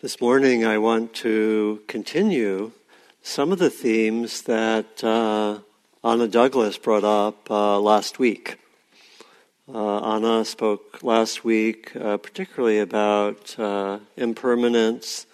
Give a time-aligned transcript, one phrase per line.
[0.00, 2.70] This morning, I want to continue
[3.20, 5.58] some of the themes that uh,
[6.04, 8.60] Anna Douglas brought up uh, last week.
[9.68, 15.26] Uh, Anna spoke last week uh, particularly about uh, impermanence,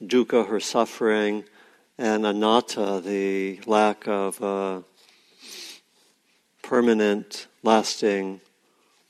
[0.00, 1.42] dukkha, her suffering,
[1.98, 4.82] and anatta, the lack of uh,
[6.62, 8.40] permanent, lasting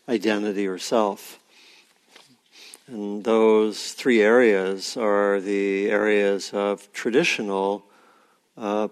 [0.09, 1.39] identity or self.
[2.87, 7.85] And those three areas are the areas of traditional
[8.57, 8.89] uh,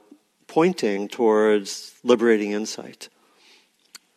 [0.47, 3.09] pointing towards liberating insight.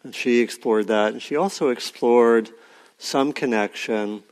[0.04, 1.14] And she explored that.
[1.14, 2.50] And she also explored
[2.98, 4.24] some connection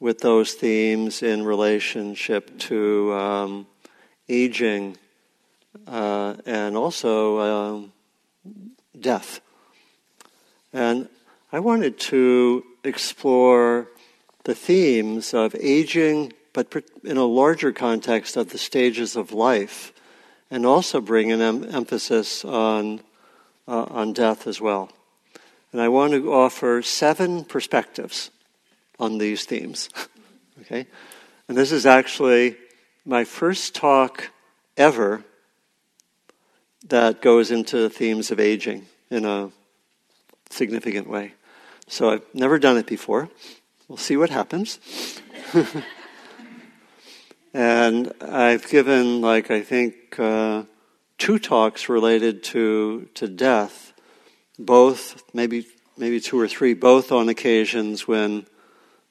[0.00, 3.66] with those themes in relationship to um,
[4.28, 4.96] aging
[5.86, 7.92] uh, and also um,
[8.98, 9.40] death.
[10.72, 11.08] And
[11.52, 13.88] I wanted to explore
[14.44, 19.92] the themes of aging, but in a larger context of the stages of life,
[20.50, 23.00] and also bring an em- emphasis on,
[23.68, 24.90] uh, on death as well.
[25.72, 28.30] And I want to offer seven perspectives
[28.98, 29.88] on these themes.
[30.62, 30.86] okay?
[31.48, 32.56] And this is actually
[33.04, 34.30] my first talk
[34.76, 35.24] ever
[36.88, 39.50] that goes into the themes of aging in a
[40.50, 41.34] significant way.
[41.86, 43.28] So I've never done it before.
[43.90, 44.78] We'll see what happens.
[47.52, 50.62] and I've given, like, I think, uh,
[51.18, 53.92] two talks related to, to death,
[54.60, 55.66] both, maybe,
[55.98, 58.46] maybe two or three, both on occasions when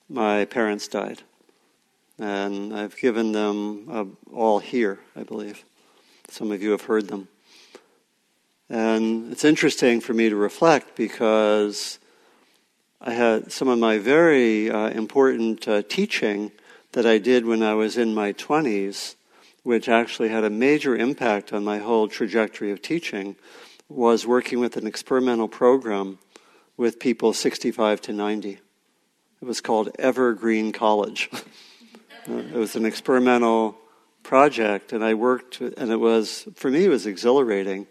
[0.08, 1.24] my parents died.
[2.18, 5.66] And I've given them uh, all here, I believe.
[6.30, 7.28] Some of you have heard them.
[8.70, 11.99] And it's interesting for me to reflect because
[13.02, 16.52] I had some of my very uh, important uh, teaching
[16.92, 19.16] that I did when I was in my 20s,
[19.64, 23.38] which actually had a major impact on my whole trajectory of teaching,
[23.88, 26.20] was working with an experimental program
[26.76, 28.50] with people 65 to 90.
[28.50, 28.60] It
[29.46, 31.30] was called Evergreen College.
[32.30, 33.78] uh, it was an experimental
[34.24, 37.88] project, and I worked, and it was, for me, it was exhilarating.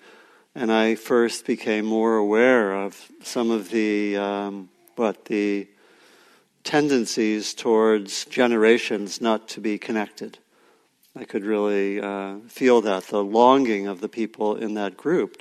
[0.55, 5.69] And I first became more aware of some of the um, but the
[6.65, 10.39] tendencies towards generations not to be connected.
[11.15, 15.41] I could really uh, feel that, the longing of the people in that group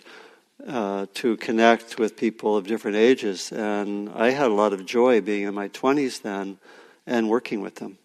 [0.68, 3.52] uh, to connect with people of different ages.
[3.52, 6.60] And I had a lot of joy being in my 20s then
[7.08, 7.98] and working with them.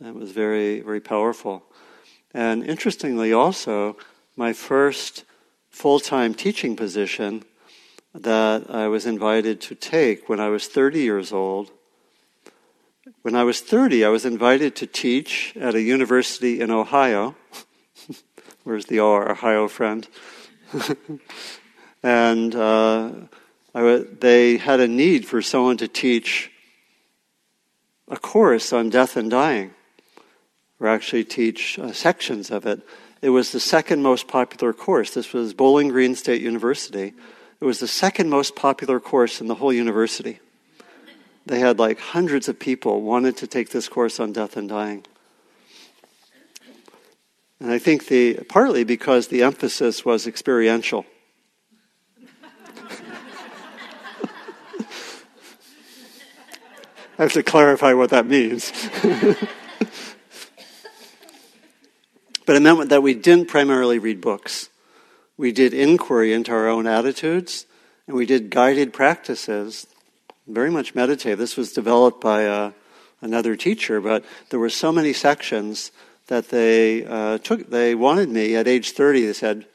[0.00, 1.64] It was very, very powerful.
[2.32, 3.96] And interestingly, also,
[4.36, 5.24] my first
[5.68, 7.42] full time teaching position
[8.22, 11.70] that I was invited to take when I was 30 years old.
[13.22, 17.34] When I was 30, I was invited to teach at a university in Ohio.
[18.64, 20.08] Where's the Ohio friend?
[22.02, 23.12] and uh,
[23.74, 26.50] they had a need for someone to teach
[28.08, 29.72] a course on death and dying,
[30.80, 32.80] or actually teach uh, sections of it.
[33.20, 35.12] It was the second most popular course.
[35.12, 37.14] This was Bowling Green State University.
[37.60, 40.40] It was the second most popular course in the whole university.
[41.46, 45.06] They had like hundreds of people wanted to take this course on death and dying.
[47.58, 51.06] And I think the partly because the emphasis was experiential.
[57.18, 58.70] I have to clarify what that means.
[62.44, 64.68] but it meant that we didn't primarily read books.
[65.36, 67.66] We did inquiry into our own attitudes,
[68.06, 69.86] and we did guided practices,
[70.46, 71.38] very much meditative.
[71.38, 72.72] This was developed by uh,
[73.20, 75.92] another teacher, but there were so many sections
[76.28, 77.68] that they uh, took.
[77.68, 79.26] They wanted me at age 30.
[79.26, 79.66] They said,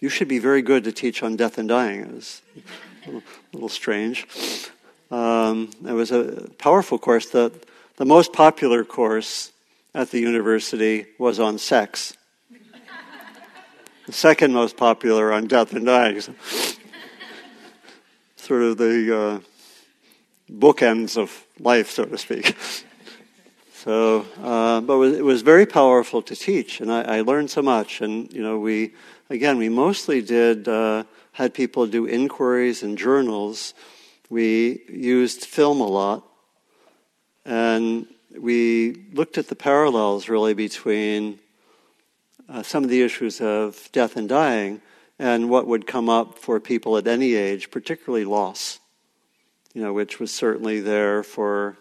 [0.00, 2.42] "You should be very good to teach on death and dying." It was
[3.06, 3.22] a
[3.54, 4.26] little, strange.
[5.10, 7.30] Um, it was a powerful course.
[7.30, 7.52] The,
[7.96, 9.52] the most popular course
[9.94, 12.16] at the university was on sex
[14.10, 16.20] the second most popular on death and dying.
[18.36, 19.38] sort of the uh,
[20.52, 22.56] bookends of life, so to speak.
[23.72, 28.02] So, uh, but it was very powerful to teach, and I, I, learned so much.
[28.02, 28.92] And you know, we
[29.30, 33.72] again, we mostly did uh, had people do inquiries and journals.
[34.28, 36.28] We used film a lot,
[37.46, 38.06] and
[38.38, 41.38] we looked at the parallels really between
[42.50, 44.82] uh, some of the issues of death and dying
[45.18, 48.80] and what would come up for people at any age, particularly loss,
[49.72, 51.76] you know, which was certainly there for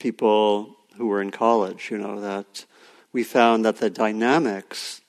[0.00, 2.64] people who were in college, you know, that
[3.12, 5.00] we found that the dynamics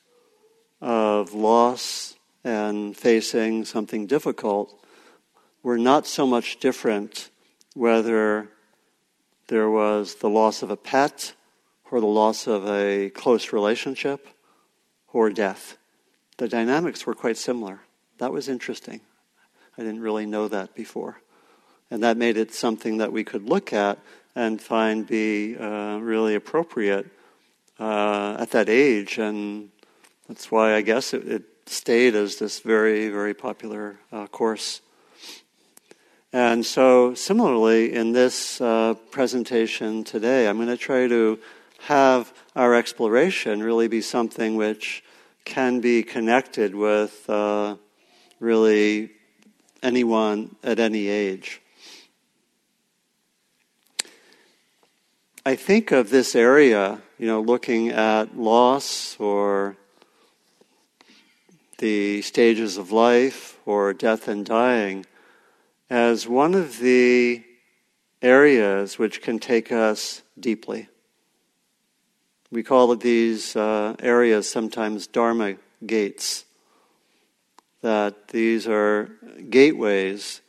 [0.81, 4.85] of loss and facing something difficult
[5.63, 7.29] were not so much different
[7.73, 8.47] whether
[9.47, 11.33] there was the loss of a pet
[11.91, 14.27] or the loss of a close relationship
[15.11, 15.77] or death.
[16.37, 17.81] The dynamics were quite similar.
[18.19, 19.01] That was interesting.
[19.77, 21.21] I didn't really know that before.
[21.91, 23.97] And that made it something that we could look at
[24.35, 27.07] and find be uh, really appropriate
[27.79, 29.17] uh, at that age.
[29.17, 29.69] And
[30.27, 34.81] that's why I guess it, it stayed as this very, very popular uh, course.
[36.31, 41.39] And so, similarly, in this uh, presentation today, I'm going to try to
[41.87, 45.03] have our exploration really be something which
[45.45, 47.75] can be connected with uh,
[48.39, 49.11] really
[49.81, 51.61] anyone at any age.
[55.45, 59.77] I think of this area, you know, looking at loss or
[61.79, 65.05] the stages of life or death and dying
[65.89, 67.43] as one of the
[68.21, 70.89] areas which can take us deeply.
[72.51, 76.45] We call these uh, areas sometimes Dharma gates.
[77.81, 79.11] That these are
[79.49, 80.41] gateways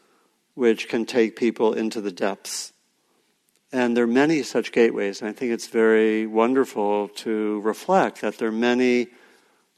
[0.55, 2.73] which can take people into the depths.
[3.71, 8.39] And there are many such gateways, and I think it's very wonderful to reflect that
[8.39, 9.09] there are many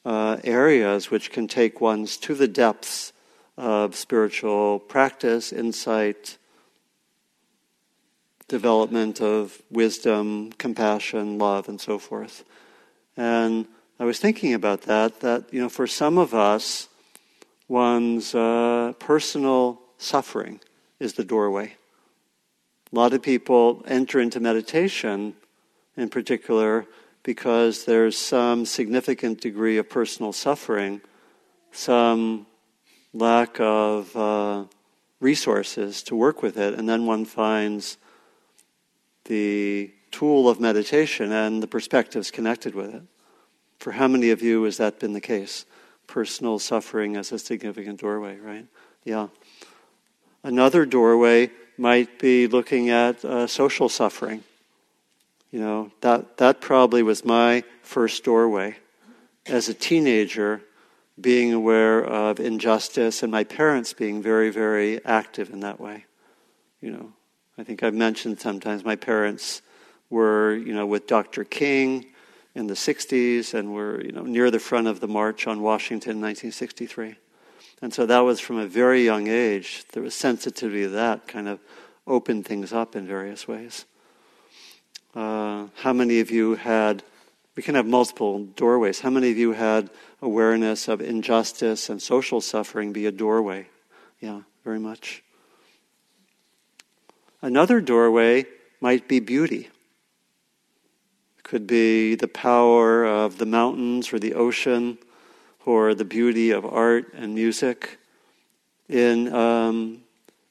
[0.04, 3.12] uh, areas which can take ones to the depths
[3.56, 6.38] of spiritual practice, insight,
[8.52, 12.44] development of wisdom, compassion, love, and so forth.
[13.16, 13.66] And
[13.98, 16.88] I was thinking about that, that, you know, for some of us,
[17.66, 20.60] one's uh, personal suffering
[21.00, 21.76] is the doorway.
[22.92, 25.32] A lot of people enter into meditation,
[25.96, 26.84] in particular,
[27.22, 31.00] because there's some significant degree of personal suffering,
[31.70, 32.44] some
[33.14, 34.64] lack of uh,
[35.20, 37.96] resources to work with it, and then one finds
[39.24, 43.02] the tool of meditation and the perspectives connected with it.
[43.78, 45.64] For how many of you has that been the case?
[46.06, 48.66] Personal suffering as a significant doorway, right?
[49.04, 49.28] Yeah.
[50.42, 54.44] Another doorway might be looking at uh, social suffering.
[55.50, 58.76] You know, that, that probably was my first doorway.
[59.46, 60.62] As a teenager,
[61.20, 66.06] being aware of injustice and my parents being very, very active in that way.
[66.80, 67.12] You know,
[67.58, 69.62] I think I've mentioned sometimes my parents
[70.08, 71.44] were, you know, with Dr.
[71.44, 72.06] King
[72.54, 76.12] in the 60s and were, you know, near the front of the march on Washington
[76.12, 77.16] in 1963.
[77.82, 79.84] And so that was from a very young age.
[79.92, 81.60] There was sensitivity to that kind of
[82.06, 83.84] opened things up in various ways.
[85.14, 87.02] Uh, how many of you had,
[87.56, 89.00] we can have multiple doorways.
[89.00, 89.90] How many of you had
[90.22, 93.66] awareness of injustice and social suffering be a doorway?
[94.20, 95.22] Yeah, very much.
[97.44, 98.46] Another doorway
[98.80, 99.68] might be beauty.
[101.38, 104.96] It could be the power of the mountains or the ocean
[105.66, 107.98] or the beauty of art and music.
[108.88, 110.02] In, um,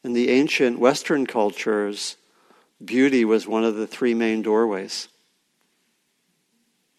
[0.04, 2.18] in the ancient Western cultures,
[2.84, 5.08] beauty was one of the three main doorways.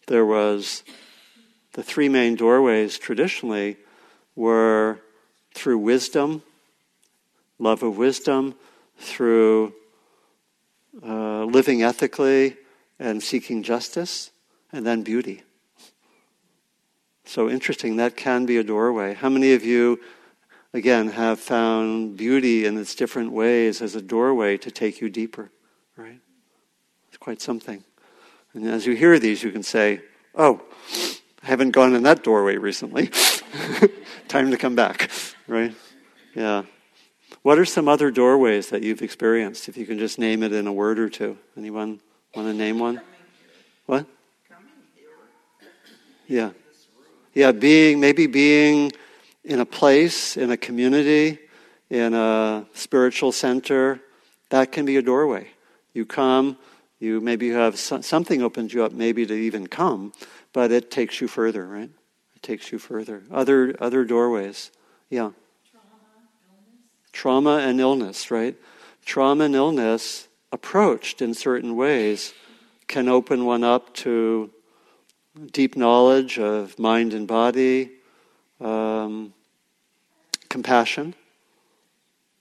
[0.07, 0.83] There was
[1.73, 3.77] the three main doorways traditionally
[4.35, 4.99] were
[5.53, 6.41] through wisdom,
[7.59, 8.55] love of wisdom,
[8.97, 9.73] through
[11.01, 12.57] uh, living ethically
[12.99, 14.31] and seeking justice,
[14.71, 15.43] and then beauty.
[17.25, 19.13] So interesting, that can be a doorway.
[19.13, 19.99] How many of you,
[20.73, 25.49] again, have found beauty in its different ways as a doorway to take you deeper,
[25.95, 26.19] right?
[27.07, 27.83] It's quite something.
[28.53, 30.01] And as you hear these, you can say,
[30.35, 30.61] oh,
[31.41, 33.07] I haven't gone in that doorway recently.
[34.27, 35.09] Time to come back,
[35.47, 35.73] right?
[36.35, 36.63] Yeah.
[37.43, 39.67] What are some other doorways that you've experienced?
[39.67, 41.37] If you can just name it in a word or two.
[41.57, 41.99] Anyone
[42.33, 43.01] want to name one?
[43.85, 44.05] What?
[46.25, 46.51] Yeah.
[47.33, 48.93] Yeah, being, maybe being
[49.43, 51.37] in a place, in a community,
[51.89, 53.99] in a spiritual center,
[54.49, 55.47] that can be a doorway.
[55.93, 56.57] You come,
[56.99, 60.13] you maybe you have something opens you up maybe to even come,
[60.53, 61.89] but it takes you further, right?
[62.35, 63.23] It takes you further.
[63.29, 64.71] Other other doorways.
[65.09, 65.31] Yeah.
[67.13, 68.55] Trauma, and illness, right?
[69.05, 72.33] Trauma and illness approached in certain ways
[72.87, 74.51] can open one up to
[75.51, 77.91] deep knowledge of mind and body,
[78.59, 79.33] um,
[80.49, 81.15] compassion,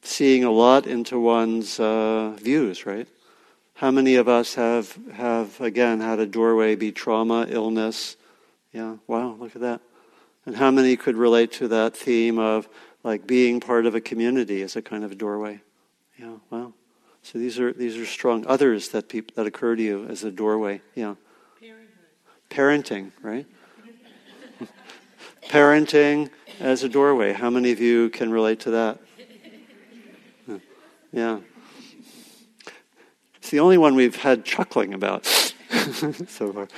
[0.03, 3.09] seeing a lot into one's uh, views, right?
[3.75, 8.17] How many of us have, have again, had a doorway be trauma, illness?
[8.73, 9.81] Yeah, wow, look at that.
[10.45, 12.69] And how many could relate to that theme of
[13.05, 15.61] like being part of a community as a kind of a doorway?
[16.19, 16.73] Yeah, wow.
[17.23, 20.31] So these are these are strong others that people that occur to you as a
[20.31, 20.81] doorway.
[20.95, 21.15] Yeah.
[22.51, 23.47] Parenting, right?
[25.49, 26.31] Parenting
[26.61, 27.33] as a doorway.
[27.33, 28.99] How many of you can relate to that?
[31.13, 31.41] Yeah.
[33.37, 36.69] It's the only one we've had chuckling about so far,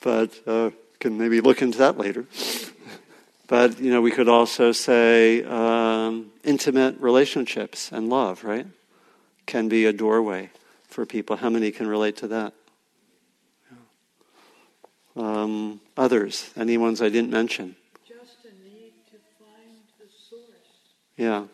[0.00, 0.70] but uh,
[1.00, 2.26] can maybe look into that later.
[3.50, 8.64] But you know, we could also say um, intimate relationships and love, right?
[9.44, 10.50] Can be a doorway
[10.86, 11.34] for people.
[11.34, 12.52] How many can relate to that?
[15.16, 17.74] Um, others, any ones I didn't mention?
[18.06, 20.46] Just a need to find the source.
[21.16, 21.46] Yeah,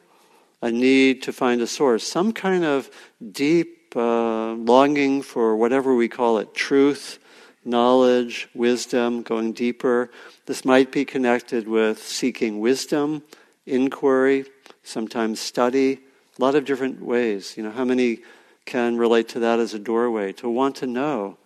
[0.60, 2.90] a need to find a source, some kind of
[3.32, 7.18] deep uh, longing for whatever we call it truth,
[7.66, 10.10] knowledge, wisdom, going deeper.
[10.46, 13.22] This might be connected with seeking wisdom,
[13.66, 14.46] inquiry,
[14.82, 16.00] sometimes study,
[16.38, 17.56] a lot of different ways.
[17.56, 18.20] You know, how many
[18.64, 21.38] can relate to that as a doorway to want to know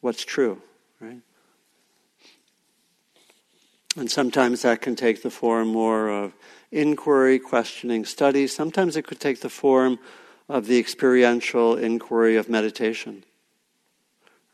[0.00, 0.60] what's true,
[1.00, 1.20] right?
[3.96, 6.34] And sometimes that can take the form more of
[6.70, 8.46] inquiry, questioning, study.
[8.46, 9.98] Sometimes it could take the form
[10.48, 13.24] of the experiential inquiry of meditation.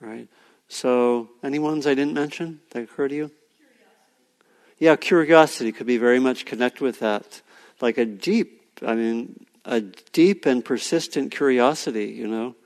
[0.00, 0.29] Right?
[0.73, 3.31] So, any ones I didn't mention that occur to you?
[3.59, 4.76] Curiosity.
[4.79, 7.43] Yeah, curiosity could be very much connected with that.
[7.83, 12.57] Like a deep, I mean, a deep and persistent curiosity, you know.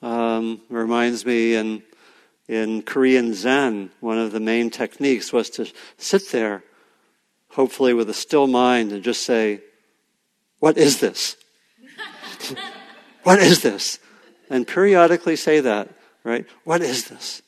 [0.00, 1.82] Um, reminds me in
[2.48, 6.64] in Korean Zen, one of the main techniques was to sit there,
[7.50, 9.60] hopefully with a still mind, and just say,
[10.58, 11.36] What is this?
[13.24, 13.98] what is this?
[14.48, 15.90] And periodically say that,
[16.26, 16.44] right?
[16.64, 17.40] What is this?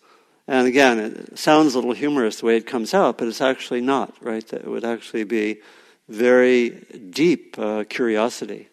[0.46, 3.80] And again, it sounds a little humorous the way it comes out, but it's actually
[3.80, 4.50] not, right?
[4.52, 5.58] It would actually be
[6.08, 6.70] very
[7.10, 8.68] deep uh, curiosity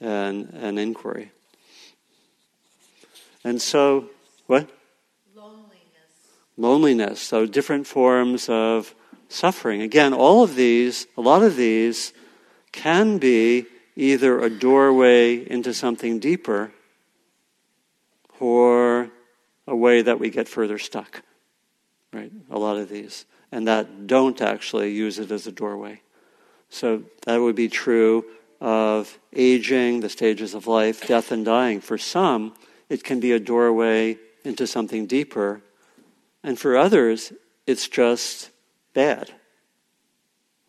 [0.00, 1.30] and, and inquiry.
[3.44, 4.10] And so,
[4.46, 4.68] what?
[5.34, 5.70] Loneliness.
[6.56, 8.92] Loneliness, so different forms of
[9.28, 9.82] suffering.
[9.82, 12.12] Again, all of these, a lot of these,
[12.72, 16.72] can be either a doorway into something deeper
[18.40, 19.10] or
[19.68, 21.22] a way that we get further stuck.
[22.12, 22.32] Right?
[22.50, 23.26] A lot of these.
[23.52, 26.00] And that don't actually use it as a doorway.
[26.70, 28.24] So that would be true
[28.60, 31.80] of aging, the stages of life, death, and dying.
[31.80, 32.54] For some,
[32.88, 35.62] it can be a doorway into something deeper
[36.42, 37.32] and for others,
[37.66, 38.50] it's just
[38.94, 39.30] bad.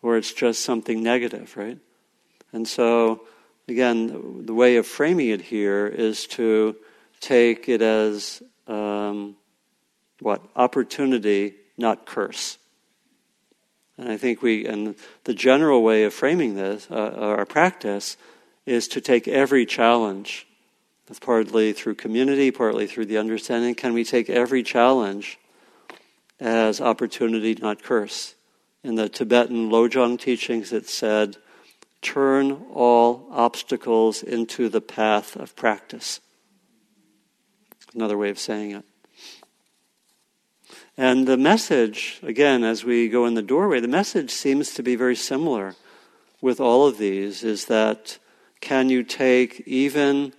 [0.02, 1.78] Or it's just something negative, right?
[2.52, 3.22] And so,
[3.68, 6.76] again, the way of framing it here is to
[7.20, 9.36] take it as um,
[10.20, 10.42] what?
[10.56, 12.58] Opportunity, not curse.
[13.98, 18.16] And I think we, and the general way of framing this, uh, our practice,
[18.64, 20.46] is to take every challenge.
[21.06, 23.74] That's partly through community, partly through the understanding.
[23.74, 25.38] Can we take every challenge
[26.40, 28.34] as opportunity, not curse.
[28.82, 31.36] In the Tibetan Lojong teachings, it said,
[32.00, 36.20] turn all obstacles into the path of practice.
[37.94, 38.84] Another way of saying it.
[40.96, 44.96] And the message, again, as we go in the doorway, the message seems to be
[44.96, 45.74] very similar
[46.40, 48.18] with all of these is that
[48.60, 50.32] can you take even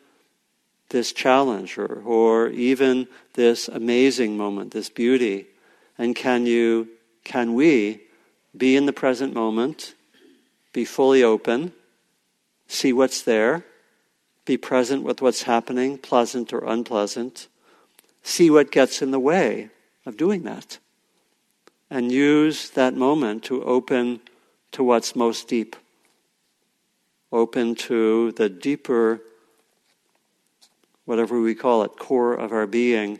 [0.89, 5.48] this challenge or, or even this amazing moment, this beauty,
[5.98, 6.88] and can you,
[7.24, 8.01] can we
[8.55, 9.96] be in the present moment,
[10.74, 11.74] be fully open,
[12.67, 13.65] see what's there,
[14.45, 17.48] be present with what's happening, pleasant or unpleasant,
[18.24, 19.69] see what gets in the way
[20.05, 20.77] of doing that,
[21.89, 24.19] and use that moment to open
[24.71, 25.75] to what's most deep,
[27.31, 29.21] open to the deeper,
[31.05, 33.19] whatever we call it, core of our being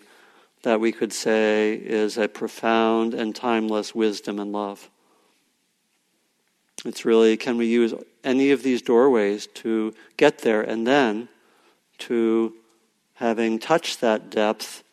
[0.64, 4.91] that we could say is a profound and timeless wisdom and love.
[6.84, 11.30] It's really, can we use any of these doorways to get there and then
[12.00, 12.54] to,
[13.16, 14.84] having touched that depth,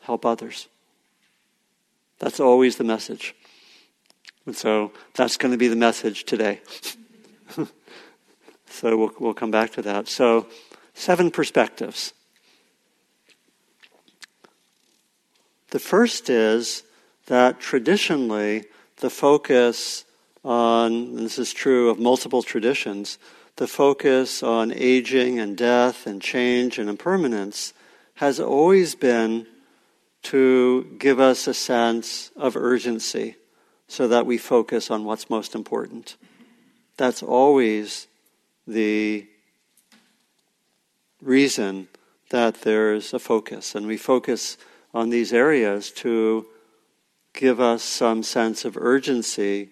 [0.00, 0.68] help others?
[2.18, 3.34] That's always the message.
[4.44, 6.60] And so that's going to be the message today.
[8.68, 10.08] so we'll, we'll come back to that.
[10.08, 10.46] So,
[10.94, 12.12] seven perspectives.
[15.70, 16.84] The first is
[17.26, 18.64] that traditionally
[18.98, 20.04] the focus
[20.46, 23.18] on, this is true of multiple traditions,
[23.56, 27.72] the focus on aging and death and change and impermanence
[28.14, 29.46] has always been
[30.22, 33.36] to give us a sense of urgency
[33.88, 36.16] so that we focus on what's most important.
[36.96, 38.06] That's always
[38.66, 39.26] the
[41.20, 41.88] reason
[42.30, 43.74] that there's a focus.
[43.74, 44.58] And we focus
[44.94, 46.46] on these areas to
[47.32, 49.70] give us some sense of urgency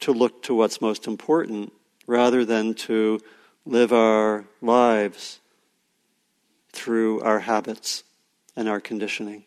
[0.00, 1.72] to look to what's most important
[2.06, 3.20] rather than to
[3.64, 5.40] live our lives
[6.72, 8.04] through our habits
[8.56, 9.44] and our conditioning.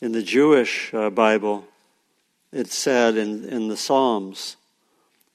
[0.00, 1.66] In the Jewish uh, Bible,
[2.52, 4.56] it said in, in the Psalms,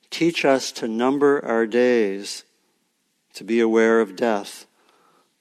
[0.10, 2.44] Teach us to number our days,
[3.34, 4.66] to be aware of death,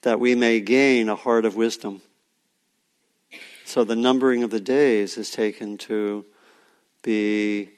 [0.03, 2.03] that we may gain a heart of wisdom.
[3.69, 6.25] So the numbering of the days is taken to
[7.03, 7.69] be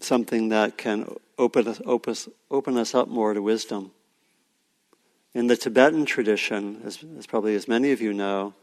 [0.00, 3.90] something that can open us, open us, open us up more to wisdom.
[5.34, 8.54] In the Tibetan tradition, as, as probably as many of you know,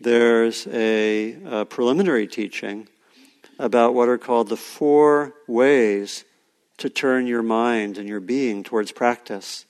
[0.00, 2.88] there's a, a preliminary teaching
[3.60, 6.24] about what are called the four ways
[6.78, 9.66] to turn your mind and your being towards practice.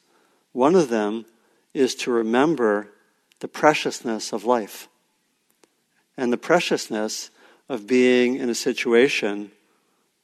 [0.53, 1.27] One of them
[1.75, 2.89] is to remember
[3.41, 4.89] the preciousness of life
[6.19, 7.31] and the preciousness
[7.69, 9.53] of being in a situation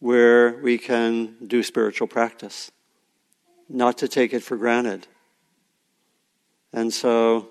[0.00, 2.72] where we can do spiritual practice,
[3.68, 5.06] not to take it for granted.
[6.72, 7.48] And so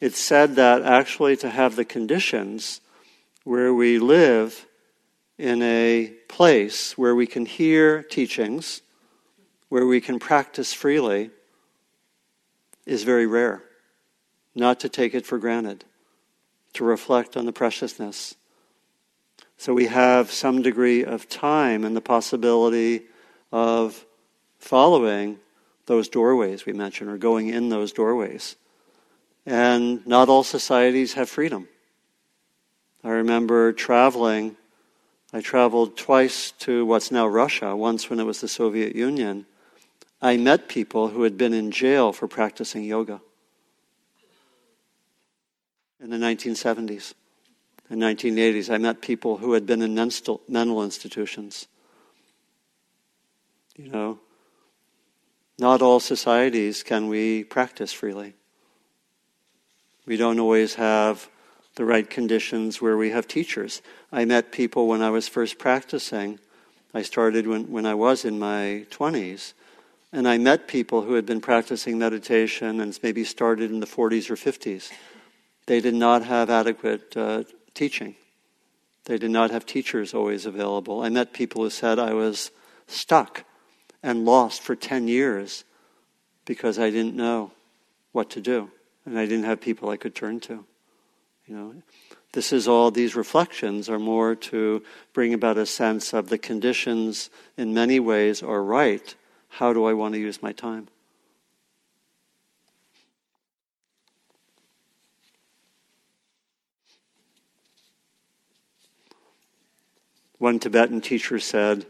[0.00, 2.80] it's said that actually to have the conditions
[3.44, 4.66] where we live
[5.36, 8.80] in a place where we can hear teachings,
[9.68, 11.30] where we can practice freely,
[12.86, 13.62] is very rare.
[14.54, 15.84] Not to take it for granted,
[16.74, 18.36] to reflect on the preciousness.
[19.56, 23.02] So we have some degree of time and the possibility
[23.50, 24.04] of
[24.58, 25.38] following
[25.86, 28.56] those doorways we mentioned, or going in those doorways.
[29.46, 31.68] And not all societies have freedom.
[33.02, 34.56] I remember traveling
[35.34, 39.46] I traveled twice to what's now Russia, once when it was the Soviet Union.
[40.22, 43.20] I met people who had been in jail for practicing yoga
[46.04, 47.14] in the 1970s
[47.88, 48.68] and 1980s.
[48.68, 51.66] I met people who had been in mental institutions.
[53.74, 54.18] You know,
[55.58, 58.34] not all societies can we practice freely.
[60.04, 61.30] We don't always have
[61.76, 63.80] the right conditions where we have teachers.
[64.12, 66.38] I met people when I was first practicing.
[66.92, 69.54] I started when, when I was in my 20s.
[70.12, 74.30] And I met people who had been practicing meditation and maybe started in the 40s
[74.30, 74.92] or 50s.
[75.66, 78.16] They did not have adequate uh, teaching.
[79.04, 81.02] They did not have teachers always available.
[81.02, 82.50] I met people who said I was
[82.86, 83.44] stuck
[84.02, 85.64] and lost for 10 years
[86.44, 87.52] because I didn't know
[88.12, 88.70] what to do
[89.04, 90.64] and I didn't have people I could turn to.
[91.46, 91.74] You know,
[92.32, 97.28] this is all, these reflections are more to bring about a sense of the conditions
[97.56, 99.14] in many ways are right.
[99.48, 100.88] How do I want to use my time?
[110.44, 111.86] One Tibetan teacher said,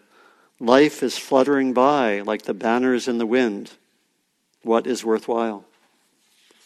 [0.60, 3.72] Life is fluttering by like the banners in the wind.
[4.62, 5.64] What is worthwhile?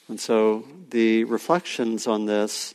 [0.06, 2.74] And so the reflections on this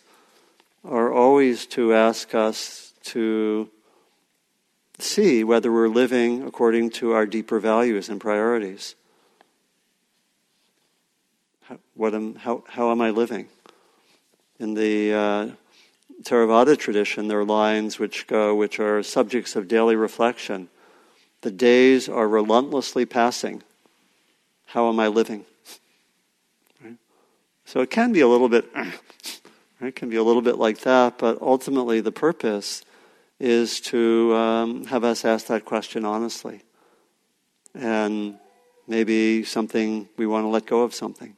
[0.84, 3.70] are always to ask us to
[4.98, 8.96] see whether we're living according to our deeper values and priorities.
[11.66, 13.48] How, what am, how, how am I living?
[14.58, 15.48] In the uh,
[16.22, 20.70] Theravada tradition, there are lines which go, which are subjects of daily reflection.
[21.42, 23.64] The days are relentlessly passing.
[24.68, 25.46] How am I living?
[26.84, 26.98] Right?
[27.66, 28.66] So it can be a little bit
[29.84, 32.84] It can be a little bit like that, but ultimately the purpose
[33.40, 36.62] is to um, have us ask that question honestly.
[37.76, 38.38] And
[38.88, 41.36] maybe something we want to let go of something.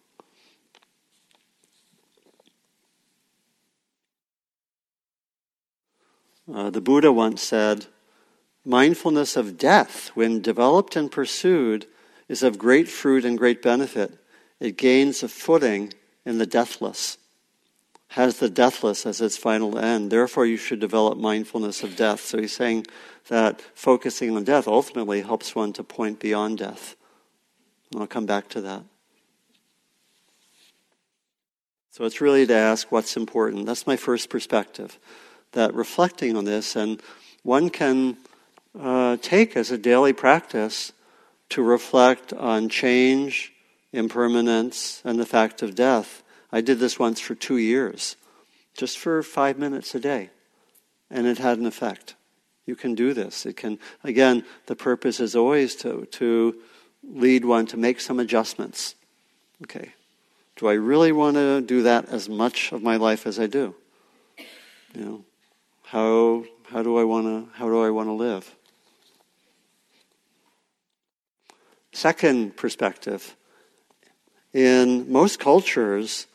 [6.51, 7.88] Uh, the Buddha once said,
[8.63, 11.86] Mindfulness of death, when developed and pursued,
[12.27, 14.17] is of great fruit and great benefit.
[14.60, 15.93] It gains a footing
[16.25, 17.17] in the deathless
[18.15, 20.10] has the deathless as its final end.
[20.10, 22.21] Therefore, you should develop mindfulness of death.
[22.21, 22.86] So he's saying
[23.27, 26.95] that focusing on death ultimately helps one to point beyond death.
[27.91, 28.84] And I'll come back to that.
[31.91, 33.65] So it's really to ask what's important.
[33.65, 34.97] That's my first perspective.
[35.56, 37.02] That reflecting on this, and
[37.44, 38.18] one can
[38.78, 40.91] uh, take as a daily practice
[41.50, 43.54] to reflect on change,
[43.94, 46.24] impermanence, and the fact of death.
[46.52, 48.18] I did this once for two years,
[48.78, 50.30] just for five minutes a day,
[51.10, 52.15] and it had an effect.
[52.65, 53.46] You can do this.
[53.46, 56.56] It can, again, the purpose is always to, to
[57.02, 58.96] lead one to make some adjustments.
[59.63, 59.94] Okay,
[60.58, 63.74] do I really want to do that as much of my life as I do?
[64.94, 65.26] You know,
[65.86, 68.56] how, how do I want to, how do I want to live?
[71.93, 73.36] Second perspective.
[74.54, 76.28] In most cultures,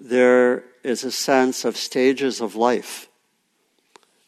[0.00, 3.08] there is a sense of stages of life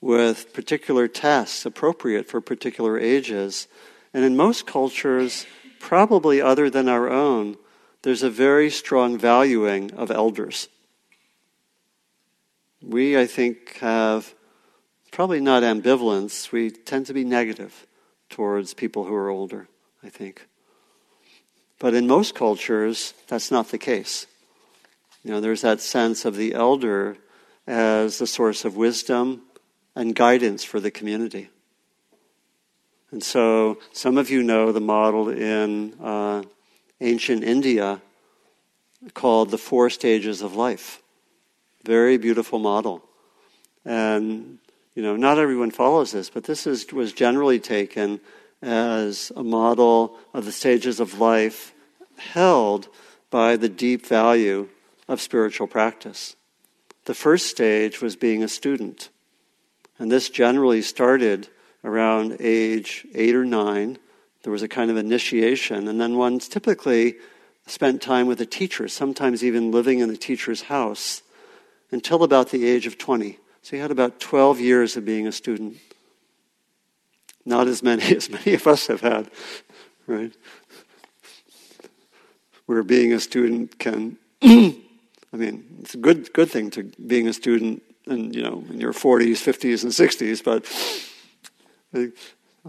[0.01, 3.67] with particular tasks appropriate for particular ages.
[4.12, 5.47] And in most cultures,
[5.81, 7.57] probably other than our own,
[8.03, 10.69] there's a very strong valuing of elders.
[12.83, 14.35] We, I think, have
[15.14, 17.87] probably not ambivalence, we tend to be negative
[18.29, 19.68] towards people who are older,
[20.03, 20.48] I think.
[21.79, 24.27] But in most cultures, that's not the case.
[25.22, 27.16] You know, there's that sense of the elder
[27.64, 29.42] as the source of wisdom,
[29.94, 31.48] and guidance for the community.
[33.12, 36.42] And so, some of you know the model in uh,
[37.00, 38.03] ancient India
[39.14, 41.00] called the Four Stages of Life.
[41.85, 43.05] Very beautiful model.
[43.85, 44.59] And,
[44.94, 48.20] you know, not everyone follows this, but this is, was generally taken
[48.62, 51.74] as a model of the stages of life
[52.16, 52.88] held
[53.30, 54.68] by the deep value
[55.09, 56.37] of spiritual practice.
[57.04, 59.11] The first stage was being a student.
[59.98, 61.48] And this generally started
[61.85, 63.98] around age eight or nine.
[64.42, 67.16] There was a kind of initiation, and then one typically
[67.66, 71.22] spent time with a teacher, sometimes even living in the teacher's house,
[71.90, 73.38] until about the age of 20.
[73.64, 75.79] So he had about 12 years of being a student.
[77.46, 79.31] Not as many as many of us have had,
[80.07, 80.33] right?
[82.66, 84.77] Where being a student can, I
[85.33, 88.92] mean, it's a good, good thing to being a student and you know in your
[88.92, 90.66] 40s, 50s, and 60s, but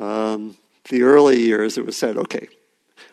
[0.02, 0.56] um,
[0.90, 2.48] the early years it was said, okay,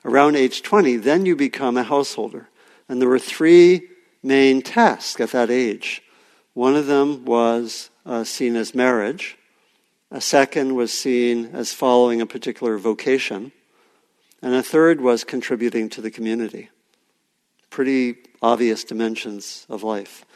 [0.05, 2.49] around age 20, then you become a householder,
[2.89, 3.89] and there were three
[4.23, 6.01] main tasks at that age.
[6.55, 9.39] One of them was uh, seen as marriage.
[10.11, 13.53] A second was seen as following a particular vocation.
[14.43, 16.69] And a third was contributing to the community.
[17.71, 20.27] Pretty obvious dimensions of life.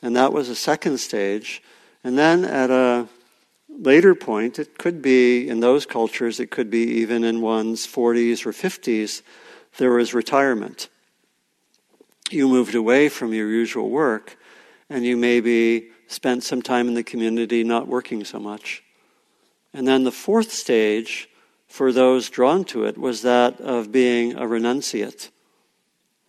[0.00, 1.62] And that was a second stage.
[2.04, 3.08] And then at a
[3.68, 8.46] later point, it could be in those cultures, it could be even in one's 40s
[8.46, 9.22] or 50s,
[9.76, 10.88] there was retirement.
[12.30, 14.38] You moved away from your usual work,
[14.90, 18.82] and you maybe spent some time in the community not working so much.
[19.74, 21.28] And then the fourth stage,
[21.68, 25.28] for those drawn to it, was that of being a renunciate.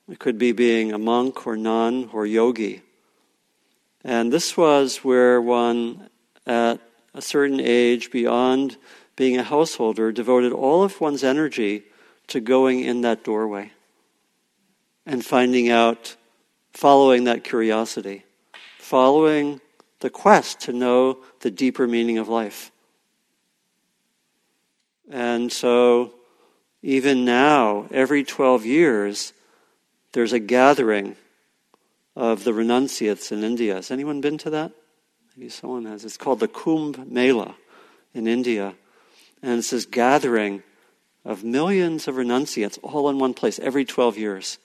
[0.10, 2.82] It could be being a monk or nun or yogi.
[4.04, 6.10] And this was where one,
[6.45, 6.80] at
[7.13, 8.78] a certain age, beyond
[9.15, 11.84] being a householder, devoted all of one's energy
[12.28, 13.72] to going in that doorway
[15.06, 16.15] and finding out,
[16.74, 18.24] following that curiosity,
[18.89, 19.62] following
[19.99, 22.71] the quest to know the deeper meaning of life.
[25.12, 26.13] And so,
[26.82, 29.32] even now, every 12 years,
[30.13, 31.17] there's a gathering
[32.15, 33.75] of the renunciates in India.
[33.75, 34.71] Has anyone been to that?
[35.38, 36.04] Maybe someone has.
[36.04, 37.54] It's called the Kumbh Mela
[38.15, 38.73] in India.
[39.43, 40.63] And it's this gathering
[41.23, 44.58] of millions of renunciates all in one place every 12 years.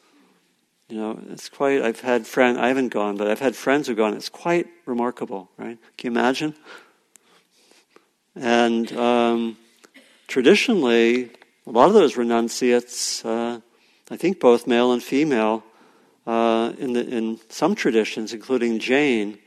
[0.95, 3.97] You know, it's quite, I've had friends, I haven't gone, but I've had friends who've
[3.97, 4.15] gone.
[4.15, 5.77] It's quite remarkable, right?
[5.99, 6.55] Can you imagine?
[8.37, 9.57] And um,
[10.29, 11.31] traditionally,
[11.67, 13.59] a lot of those renunciates, uh,
[14.09, 15.65] I think both male and female,
[16.29, 19.39] uh, in, the, in some traditions, including Jain,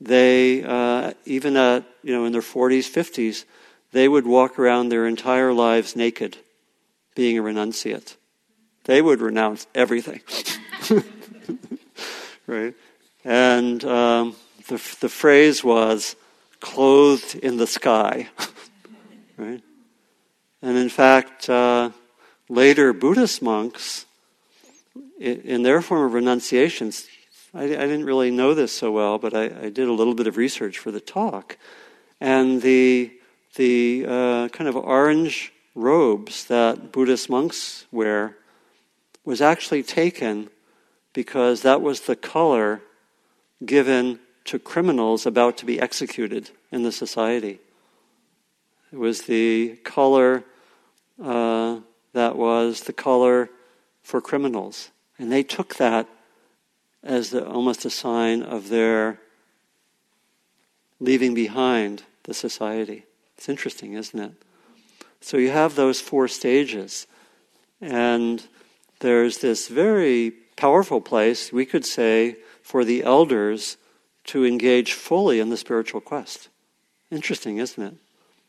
[0.00, 3.44] they, uh, even at, you know, in their 40s, 50s,
[3.92, 6.38] they would walk around their entire lives naked,
[7.14, 8.16] being a renunciate.
[8.82, 10.22] They would renounce everything.
[12.46, 12.74] right?
[13.24, 14.36] And um,
[14.68, 16.16] the, the phrase was,
[16.60, 18.28] clothed in the sky.
[19.36, 19.62] right?
[20.62, 21.90] And in fact, uh,
[22.48, 24.06] later Buddhist monks
[25.18, 27.06] in their form of renunciations,
[27.54, 30.26] I, I, didn't really know this so well, but I, I, did a little bit
[30.26, 31.56] of research for the talk.
[32.20, 33.12] And the,
[33.54, 38.36] the uh, kind of orange robes that Buddhist monks wear
[39.24, 40.50] was actually taken
[41.16, 42.82] because that was the color
[43.64, 47.58] given to criminals about to be executed in the society.
[48.92, 50.44] It was the color
[51.20, 51.80] uh,
[52.12, 53.48] that was the color
[54.02, 54.90] for criminals.
[55.18, 56.06] And they took that
[57.02, 59.18] as the, almost a sign of their
[61.00, 63.06] leaving behind the society.
[63.38, 64.32] It's interesting, isn't it?
[65.22, 67.06] So you have those four stages.
[67.80, 68.46] And
[69.00, 73.76] there's this very powerful place, we could say, for the elders
[74.24, 76.48] to engage fully in the spiritual quest.
[77.10, 77.94] Interesting, isn't it?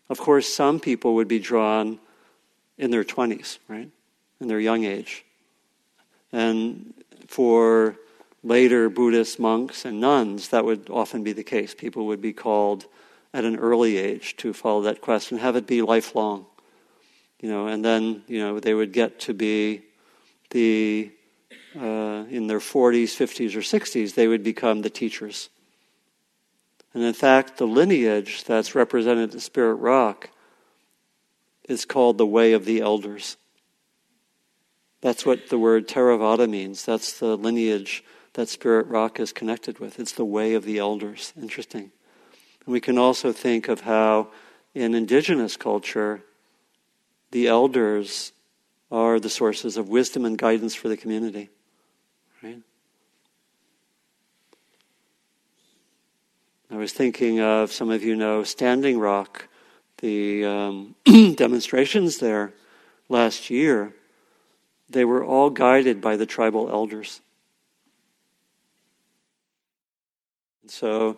[0.09, 1.99] Of course, some people would be drawn
[2.77, 3.89] in their 20s, right?
[4.39, 5.25] In their young age.
[6.31, 6.93] And
[7.27, 7.95] for
[8.43, 11.75] later Buddhist monks and nuns, that would often be the case.
[11.75, 12.85] People would be called
[13.33, 16.45] at an early age to follow that quest and have it be lifelong.
[17.41, 19.83] You know, and then, you know, they would get to be
[20.49, 21.11] the,
[21.77, 25.49] uh, in their 40s, 50s, or 60s, they would become the teachers.
[26.93, 30.29] And in fact, the lineage that's represented at Spirit Rock
[31.67, 33.37] is called the Way of the Elders.
[35.01, 36.85] That's what the word Theravada means.
[36.85, 39.99] That's the lineage that Spirit Rock is connected with.
[39.99, 41.33] It's the Way of the Elders.
[41.39, 41.91] Interesting.
[42.65, 44.29] And we can also think of how
[44.73, 46.23] in indigenous culture,
[47.31, 48.31] the elders
[48.91, 51.49] are the sources of wisdom and guidance for the community.
[56.69, 59.47] I was thinking of some of you know Standing Rock,
[59.99, 60.95] the um,
[61.35, 62.53] demonstrations there
[63.07, 63.93] last year.
[64.89, 67.21] They were all guided by the tribal elders.
[70.67, 71.17] So,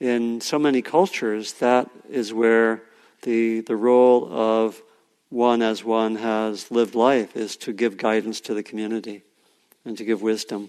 [0.00, 2.82] in so many cultures, that is where
[3.22, 4.82] the, the role of
[5.30, 9.22] one as one has lived life is to give guidance to the community
[9.84, 10.68] and to give wisdom.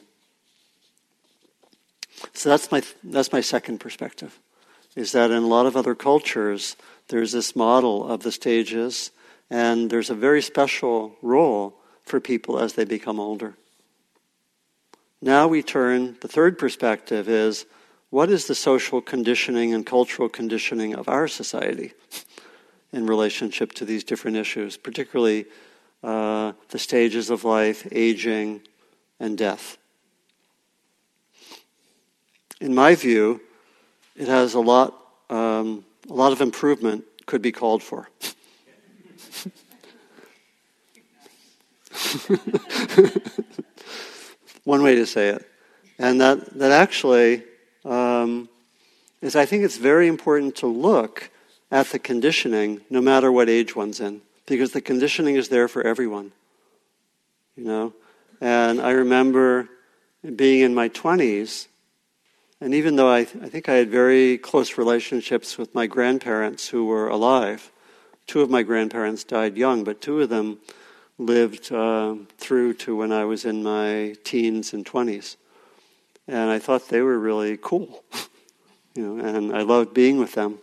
[2.33, 4.39] So that's my, that's my second perspective,
[4.95, 6.75] is that in a lot of other cultures,
[7.07, 9.11] there's this model of the stages,
[9.49, 13.55] and there's a very special role for people as they become older.
[15.21, 17.65] Now we turn, the third perspective is
[18.09, 21.93] what is the social conditioning and cultural conditioning of our society
[22.91, 25.45] in relationship to these different issues, particularly
[26.03, 28.61] uh, the stages of life, aging,
[29.19, 29.77] and death?
[32.61, 33.41] In my view,
[34.15, 34.95] it has a lot,
[35.29, 38.07] um, a lot of improvement could be called for.
[44.63, 45.49] One way to say it.
[45.97, 47.43] And that, that actually
[47.83, 48.47] um,
[49.21, 51.31] is, I think it's very important to look
[51.71, 55.81] at the conditioning no matter what age one's in, because the conditioning is there for
[55.81, 56.31] everyone.
[57.55, 57.93] You know?
[58.39, 59.67] And I remember
[60.35, 61.67] being in my 20s
[62.61, 66.69] and even though I, th- I think I had very close relationships with my grandparents
[66.69, 67.71] who were alive,
[68.27, 70.59] two of my grandparents died young, but two of them
[71.17, 75.37] lived uh, through to when I was in my teens and 20s.
[76.27, 78.03] And I thought they were really cool,
[78.95, 80.59] you know, and I loved being with them.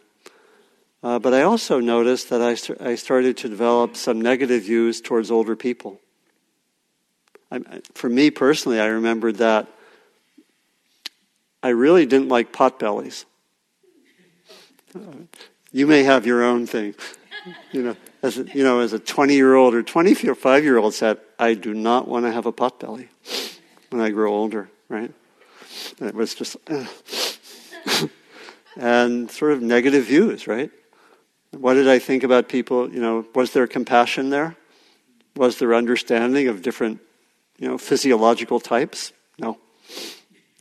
[1.02, 5.00] Uh, but I also noticed that I, st- I started to develop some negative views
[5.00, 6.00] towards older people.
[7.50, 7.60] I,
[7.94, 9.68] for me personally, I remembered that
[11.62, 13.24] I really didn't like potbellies.
[15.72, 16.94] You may have your own thing.
[17.72, 20.94] You know, as a, you know, as a 20 year old or 25 year old
[20.94, 23.08] said, I do not want to have a potbelly
[23.90, 25.12] when I grow older, right?
[26.00, 26.84] And it was just, uh.
[28.76, 30.70] and sort of negative views, right?
[31.52, 32.92] What did I think about people?
[32.92, 34.56] You know, was there compassion there?
[35.36, 37.00] Was there understanding of different,
[37.58, 39.12] you know, physiological types?
[39.38, 39.58] No.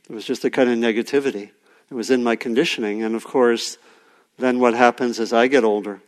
[0.08, 1.50] It was just a kind of negativity.
[1.90, 3.02] It was in my conditioning.
[3.02, 3.78] And of course,
[4.38, 6.00] then what happens as I get older?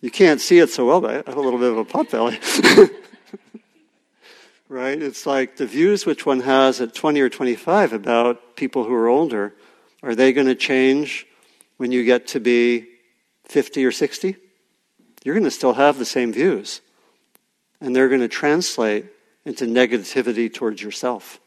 [0.00, 2.10] You can't see it so well, but I have a little bit of a pot
[2.10, 2.40] belly.
[4.68, 5.00] right?
[5.00, 9.08] It's like the views which one has at 20 or 25 about people who are
[9.08, 9.52] older,
[10.02, 11.26] are they going to change
[11.76, 12.86] when you get to be
[13.44, 14.36] 50 or 60?
[15.22, 16.80] You're going to still have the same views.
[17.80, 19.06] And they're going to translate
[19.44, 21.40] into negativity towards yourself.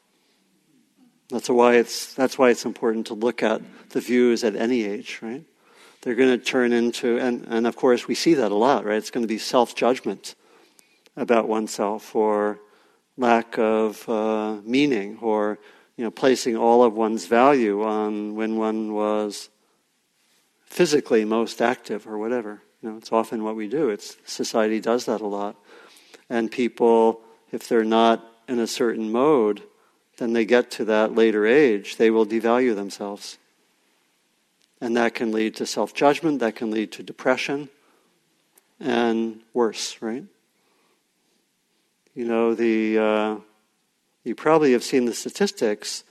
[1.34, 5.18] That's why it's, that's why it's important to look at the views at any age,
[5.24, 5.44] right?
[6.04, 8.98] They're going to turn into, and, and of course we see that a lot, right?
[8.98, 10.36] It's going to be self judgment
[11.18, 12.60] about oneself or
[13.18, 15.58] lack of uh, meaning or
[15.98, 19.50] you know, placing all of one's value on when one was
[20.66, 22.62] physically most active or whatever.
[22.84, 23.90] You know, it's often what we do.
[23.90, 25.56] It's society does that a lot.
[26.30, 29.64] And people, if they're not in a certain mode,
[30.24, 33.38] then they get to that later age, they will devalue themselves.
[34.82, 37.70] And that can lead to self judgment, that can lead to depression,
[38.80, 40.24] and worse, right?
[42.16, 43.36] you know, the, uh,
[44.24, 46.04] you probably have seen the statistics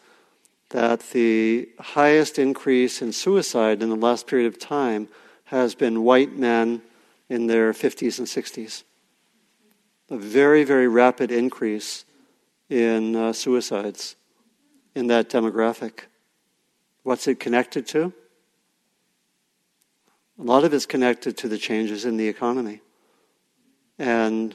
[0.70, 5.09] that the highest increase in suicide in the last period of time
[5.44, 6.83] has been white men
[7.29, 8.85] in their 50s and 60s.
[10.11, 12.05] A very, very rapid increase
[12.72, 14.16] in uh, suicides
[14.94, 16.04] in that demographic.
[17.02, 18.12] What's it connected to?
[20.38, 22.80] A lot of it's connected to the changes in the economy.
[23.98, 24.54] And,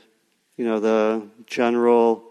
[0.58, 2.24] you know, the general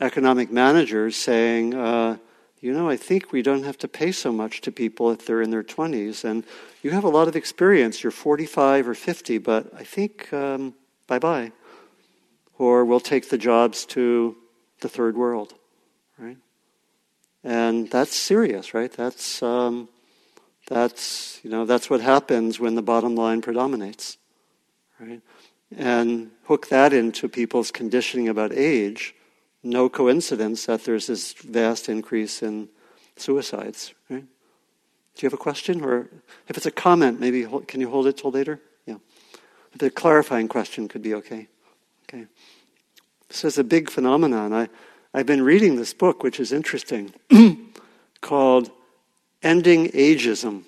[0.00, 2.18] economic managers saying, uh,
[2.60, 5.42] you know, I think we don't have to pay so much to people if they're
[5.42, 6.24] in their 20s.
[6.24, 6.44] And
[6.82, 8.04] you have a lot of experience.
[8.04, 10.74] You're 45 or 50, but I think um,
[11.08, 11.50] bye bye.
[12.58, 14.36] Or we'll take the jobs to
[14.80, 15.54] the third world,
[16.18, 16.36] right?
[17.44, 18.92] And that's serious, right?
[18.92, 19.88] That's, um,
[20.66, 24.18] that's, you know, that's what happens when the bottom line predominates,
[25.00, 25.22] right?
[25.76, 29.14] And hook that into people's conditioning about age
[29.62, 32.68] no coincidence that there's this vast increase in
[33.16, 33.94] suicides.
[34.08, 34.22] Right?
[34.22, 35.82] Do you have a question?
[35.82, 36.08] Or
[36.48, 38.60] if it's a comment, maybe can you hold it till later?
[38.86, 38.96] Yeah.
[39.80, 41.48] A clarifying question could be okay.
[42.10, 42.24] Okay.
[43.28, 44.54] This is a big phenomenon.
[44.54, 44.70] I,
[45.12, 47.12] I've been reading this book, which is interesting,
[48.22, 48.70] called
[49.42, 50.62] Ending Ageism,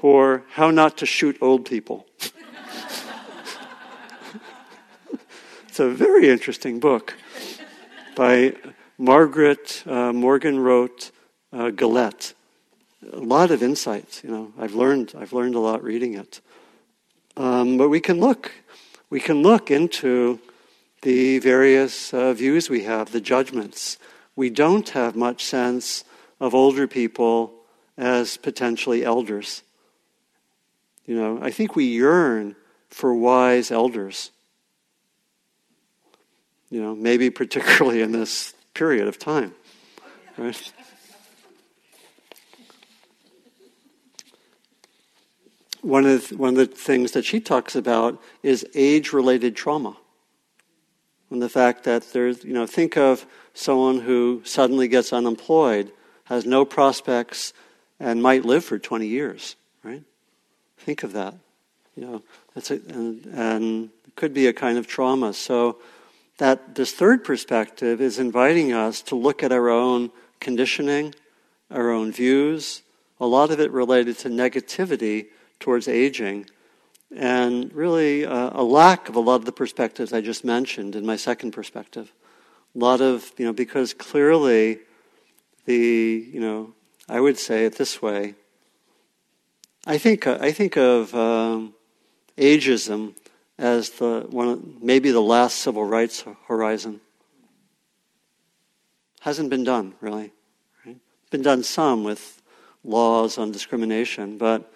[0.00, 2.06] or How Not to Shoot Old People.
[5.68, 7.14] it's a very interesting book
[8.16, 8.54] by
[8.96, 11.10] Margaret uh, Morganroth
[11.52, 11.70] uh.
[13.12, 14.54] A lot of insights, you know.
[14.58, 16.40] I've learned, I've learned a lot reading it.
[17.36, 18.50] Um, but we can look,
[19.10, 20.40] we can look into
[21.02, 23.98] the various uh, views we have, the judgments.
[24.36, 26.04] We don't have much sense
[26.40, 27.54] of older people
[27.96, 29.62] as potentially elders.
[31.06, 32.56] You know, I think we yearn
[32.90, 34.30] for wise elders
[36.70, 39.54] you know, maybe particularly in this period of time,
[40.36, 40.72] right?
[45.82, 49.96] One of, the, one of the things that she talks about is age related trauma.
[51.30, 55.92] And the fact that there's, you know, think of someone who suddenly gets unemployed,
[56.24, 57.52] has no prospects,
[58.00, 60.02] and might live for 20 years, right?
[60.78, 61.34] Think of that.
[61.96, 62.22] You know,
[62.54, 65.32] that's a, and, and it could be a kind of trauma.
[65.32, 65.78] So,
[66.38, 70.10] that this third perspective is inviting us to look at our own
[70.40, 71.14] conditioning,
[71.68, 72.82] our own views,
[73.20, 75.26] a lot of it related to negativity
[75.60, 76.46] towards aging,
[77.14, 81.06] and really uh, a lack of a lot of the perspectives I just mentioned in
[81.06, 82.12] my second perspective.
[82.74, 84.80] A lot of, you know, because clearly
[85.64, 86.74] the, you know,
[87.08, 88.34] I would say it this way.
[89.86, 91.74] I think, I think of um,
[92.36, 93.14] ageism
[93.56, 97.00] as the one, maybe the last civil rights horizon.
[99.20, 100.32] Hasn't been done, really.
[100.84, 100.98] Right?
[101.30, 102.40] Been done some with
[102.84, 104.72] laws on discrimination, but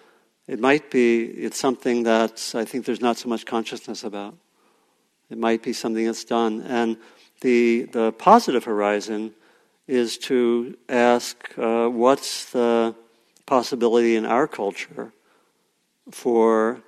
[0.47, 4.35] it might be, it's something that I think there's not so much consciousness about.
[5.29, 6.61] It might be something that's done.
[6.61, 6.97] And
[7.41, 9.33] the, the positive horizon
[9.87, 12.95] is to ask uh, what's the
[13.45, 15.11] possibility in our culture
[16.11, 16.81] for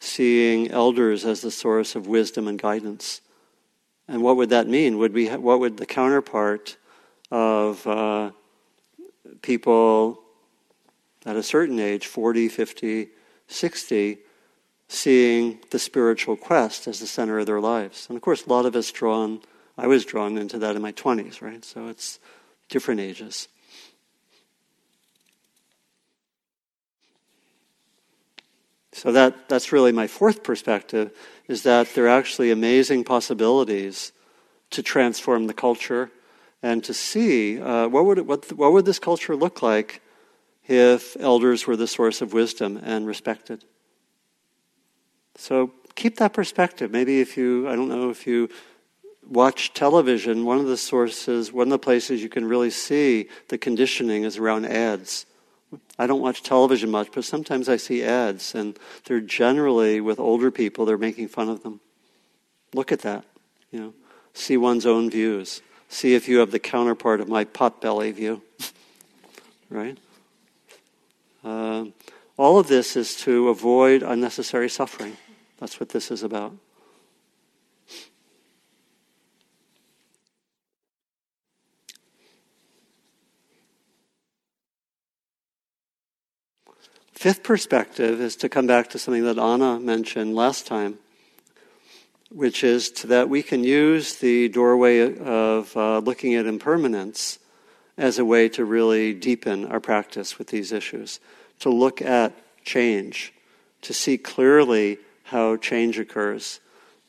[0.00, 3.20] seeing elders as the source of wisdom and guidance.
[4.08, 4.98] And what would that mean?
[4.98, 6.76] Would we, what would the counterpart
[7.30, 8.32] of uh,
[9.40, 10.21] people
[11.24, 13.08] at a certain age, 40, 50,
[13.46, 14.18] 60,
[14.88, 18.06] seeing the spiritual quest as the center of their lives?
[18.08, 19.40] And of course, a lot of us drawn,
[19.78, 21.64] I was drawn into that in my 20s, right?
[21.64, 22.18] So it's
[22.68, 23.48] different ages.
[28.92, 31.12] So that, that's really my fourth perspective,
[31.48, 34.12] is that there are actually amazing possibilities
[34.70, 36.10] to transform the culture
[36.62, 40.02] and to see uh, what, would it, what, what would this culture look like
[40.68, 43.64] if elders were the source of wisdom and respected.
[45.36, 46.90] So keep that perspective.
[46.90, 48.48] Maybe if you, I don't know, if you
[49.26, 53.58] watch television, one of the sources, one of the places you can really see the
[53.58, 55.26] conditioning is around ads.
[55.98, 60.50] I don't watch television much, but sometimes I see ads, and they're generally with older
[60.50, 60.84] people.
[60.84, 61.80] They're making fun of them.
[62.74, 63.24] Look at that.
[63.70, 63.94] You know,
[64.34, 65.62] see one's own views.
[65.88, 68.42] See if you have the counterpart of my potbelly view.
[69.70, 69.96] right?
[71.44, 71.86] Uh,
[72.36, 75.16] all of this is to avoid unnecessary suffering.
[75.58, 76.54] That's what this is about.
[87.12, 90.98] Fifth perspective is to come back to something that Anna mentioned last time.
[92.34, 97.38] which is that we can use the doorway of uh, looking at impermanence
[97.96, 101.20] as a way to really deepen our practice with these issues,
[101.60, 102.32] to look at
[102.64, 103.32] change,
[103.82, 106.60] to see clearly how change occurs,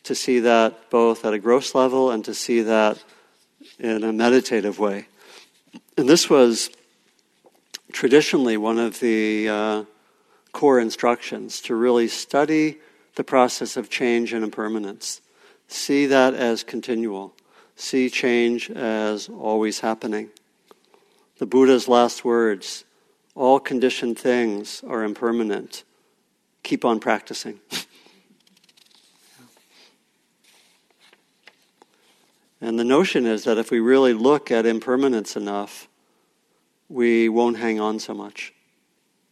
[0.03, 3.01] to see that both at a gross level and to see that
[3.79, 5.07] in a meditative way.
[5.97, 6.69] And this was
[7.91, 9.83] traditionally one of the uh,
[10.51, 12.79] core instructions to really study
[13.15, 15.21] the process of change and impermanence.
[15.67, 17.33] See that as continual.
[17.75, 20.29] See change as always happening.
[21.37, 22.85] The Buddha's last words
[23.35, 25.83] all conditioned things are impermanent.
[26.61, 27.59] Keep on practicing.
[32.61, 35.87] and the notion is that if we really look at impermanence enough,
[36.89, 38.53] we won't hang on so much.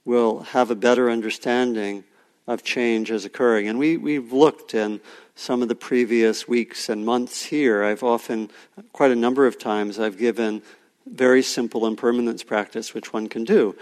[0.03, 2.03] We'll have a better understanding
[2.47, 3.67] of change as occurring.
[3.67, 4.99] And we, we've looked in
[5.35, 7.83] some of the previous weeks and months here.
[7.83, 8.49] I've often,
[8.93, 10.63] quite a number of times, I've given
[11.05, 13.75] very simple impermanence practice, which one can do.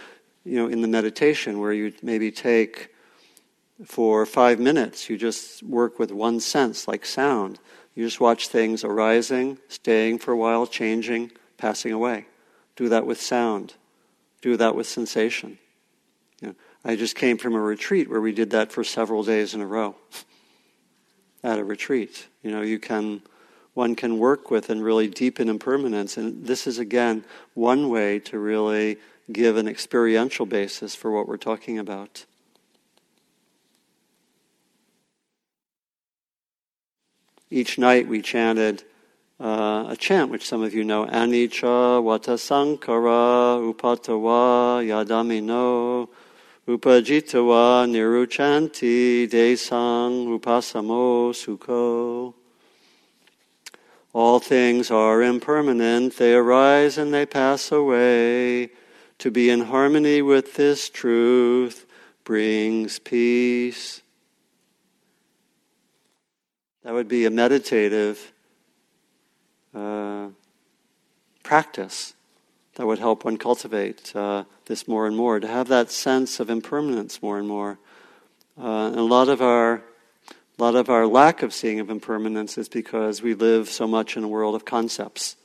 [0.46, 2.90] You know, in the meditation, where you maybe take
[3.86, 7.60] for five minutes, you just work with one sense, like sound.
[7.96, 12.26] You just watch things arising, staying for a while, changing, passing away.
[12.76, 13.74] Do that with sound.
[14.42, 15.58] Do that with sensation.
[16.42, 16.56] You know,
[16.86, 19.66] I just came from a retreat where we did that for several days in a
[19.66, 19.96] row.
[21.44, 23.22] At a retreat, you know, you can
[23.80, 26.18] one can work with and really deepen impermanence.
[26.18, 27.24] And this is again
[27.54, 28.98] one way to really
[29.32, 32.26] give an experiential basis for what we're talking about.
[37.50, 38.84] Each night we chanted
[39.40, 46.10] uh, a chant which some of you know Anicca Vata Sankhara Upatawa Yadamino
[46.68, 52.39] Uppajjitva Nirujjhanti Desang Upasamo Sukho.
[54.14, 58.70] All things are impermanent, they arise and they pass away.
[59.20, 61.86] To be in harmony with this truth
[62.24, 64.02] brings peace.
[66.84, 68.32] That would be a meditative
[69.76, 70.30] uh,
[71.44, 72.14] practice
[72.76, 76.50] that would help one cultivate uh, this more and more, to have that sense of
[76.50, 77.78] impermanence more and more.
[78.58, 79.84] Uh, and a lot of our
[80.60, 84.18] a lot of our lack of seeing of impermanence is because we live so much
[84.18, 85.38] in a world of concepts.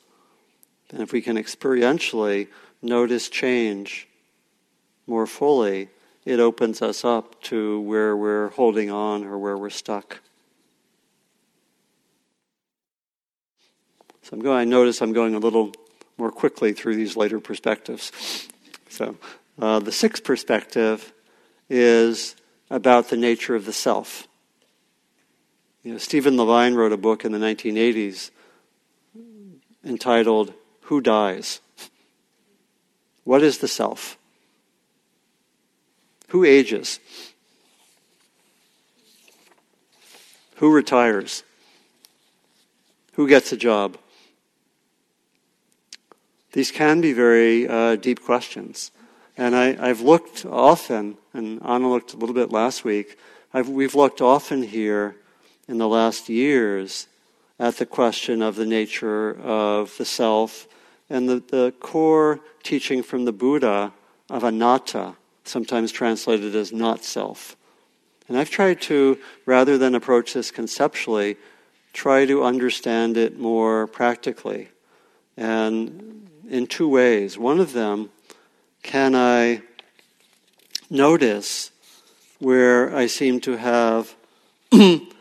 [0.90, 2.48] And if we can experientially
[2.82, 4.08] notice change
[5.06, 5.88] more fully,
[6.24, 10.18] it opens us up to where we're holding on or where we're stuck.
[14.22, 15.72] So I'm going, I notice I'm going a little
[16.18, 18.48] more quickly through these later perspectives.
[18.88, 19.16] So
[19.60, 21.12] uh, the sixth perspective
[21.70, 22.34] is
[22.68, 24.26] about the nature of the self.
[25.84, 28.30] You know, Stephen Levine wrote a book in the 1980s
[29.84, 30.54] entitled
[30.84, 31.60] Who Dies?
[33.24, 34.16] What is the self?
[36.28, 37.00] Who ages?
[40.56, 41.42] Who retires?
[43.12, 43.98] Who gets a job?
[46.52, 48.90] These can be very uh, deep questions.
[49.36, 53.18] And I, have looked often, and Anna looked a little bit last week,
[53.52, 55.16] I've, we've looked often here
[55.68, 57.06] in the last years
[57.58, 60.66] at the question of the nature of the self
[61.08, 63.92] and the, the core teaching from the Buddha
[64.30, 67.56] of anatta, sometimes translated as not self.
[68.28, 71.36] And I've tried to, rather than approach this conceptually,
[71.92, 74.68] try to understand it more practically.
[75.36, 76.14] And
[76.48, 77.38] in two ways.
[77.38, 78.10] One of them,
[78.82, 79.62] can I
[80.90, 81.70] notice
[82.38, 84.14] where I seem to have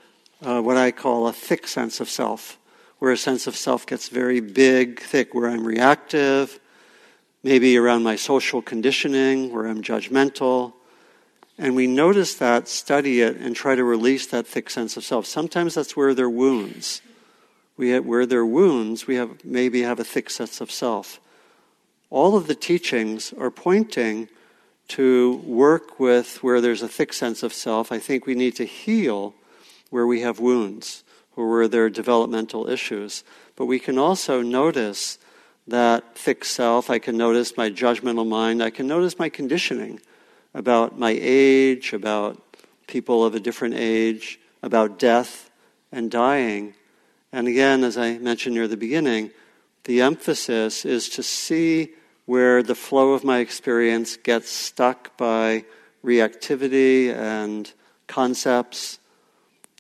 [0.43, 2.59] uh, what I call a thick sense of self,
[2.99, 6.59] where a sense of self gets very big, thick, where I'm reactive,
[7.43, 10.73] maybe around my social conditioning, where I'm judgmental.
[11.57, 15.25] And we notice that, study it, and try to release that thick sense of self.
[15.25, 17.01] Sometimes that's where there are wounds
[17.77, 21.19] we have, where there are wounds, we have maybe have a thick sense of self.
[22.09, 24.29] All of the teachings are pointing
[24.89, 27.91] to work with where there's a thick sense of self.
[27.91, 29.33] I think we need to heal
[29.93, 31.03] where we have wounds
[31.35, 33.23] or where there are developmental issues.
[33.55, 35.19] But we can also notice
[35.67, 36.89] that thick self.
[36.89, 38.63] I can notice my judgmental mind.
[38.63, 39.99] I can notice my conditioning
[40.51, 42.41] about my age, about
[42.87, 45.51] people of a different age, about death
[45.91, 46.73] and dying.
[47.31, 49.29] And again, as I mentioned near the beginning,
[49.83, 51.93] the emphasis is to see
[52.25, 55.65] where the flow of my experience gets stuck by
[56.03, 57.71] reactivity and
[58.07, 58.97] concepts,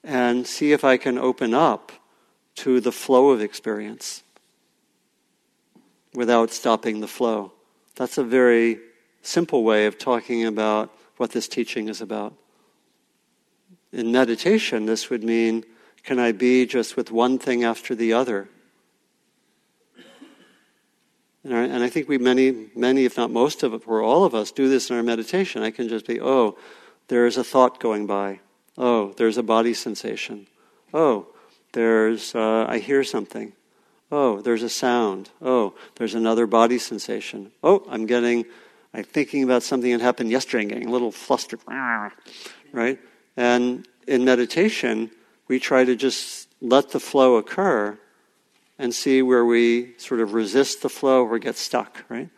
[0.03, 1.91] and see if I can open up
[2.55, 4.23] to the flow of experience
[6.13, 7.51] without stopping the flow.
[7.95, 8.79] That's a very
[9.21, 12.33] simple way of talking about what this teaching is about.
[13.91, 15.63] In meditation, this would mean
[16.03, 18.49] can I be just with one thing after the other?
[21.45, 24.51] And, I think we, many, many, if not most of it, or all of us,
[24.51, 25.61] do this in our meditation.
[25.61, 26.57] I can just be, oh,
[27.09, 28.39] there is a thought going by.
[28.77, 30.47] Oh, there's a body sensation.
[30.93, 31.27] Oh,
[31.73, 33.53] there's, uh, I hear something.
[34.11, 35.29] Oh, there's a sound.
[35.41, 37.51] Oh, there's another body sensation.
[37.63, 38.45] Oh, I'm getting,
[38.93, 41.59] I'm thinking about something that happened yesterday and getting a little flustered.
[42.71, 42.99] Right?
[43.35, 45.11] And in meditation,
[45.47, 47.97] we try to just let the flow occur
[48.79, 52.29] and see where we sort of resist the flow or get stuck, right?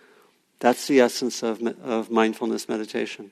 [0.60, 3.32] That's the essence of, of mindfulness meditation.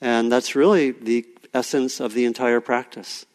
[0.00, 3.26] And that's really the essence of the entire practice.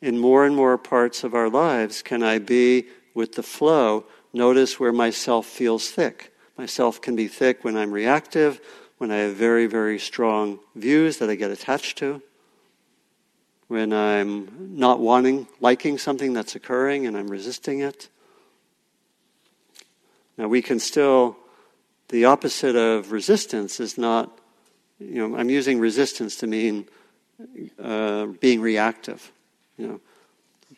[0.00, 4.04] In more and more parts of our lives, can I be with the flow?
[4.32, 6.34] Notice where myself feels thick.
[6.58, 8.60] Myself can be thick when I'm reactive,
[8.98, 12.22] when I have very, very strong views that I get attached to
[13.68, 18.08] when I'm not wanting, liking something that's occurring and I'm resisting it.
[20.38, 21.36] Now, we can still,
[22.08, 24.38] the opposite of resistance is not,
[24.98, 26.88] you know, I'm using resistance to mean
[27.82, 29.32] uh, being reactive.
[29.76, 30.00] You know,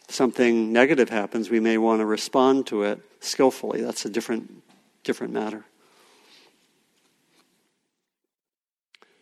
[0.08, 3.80] something negative happens, we may want to respond to it skillfully.
[3.80, 4.62] That's a different,
[5.04, 5.64] different matter.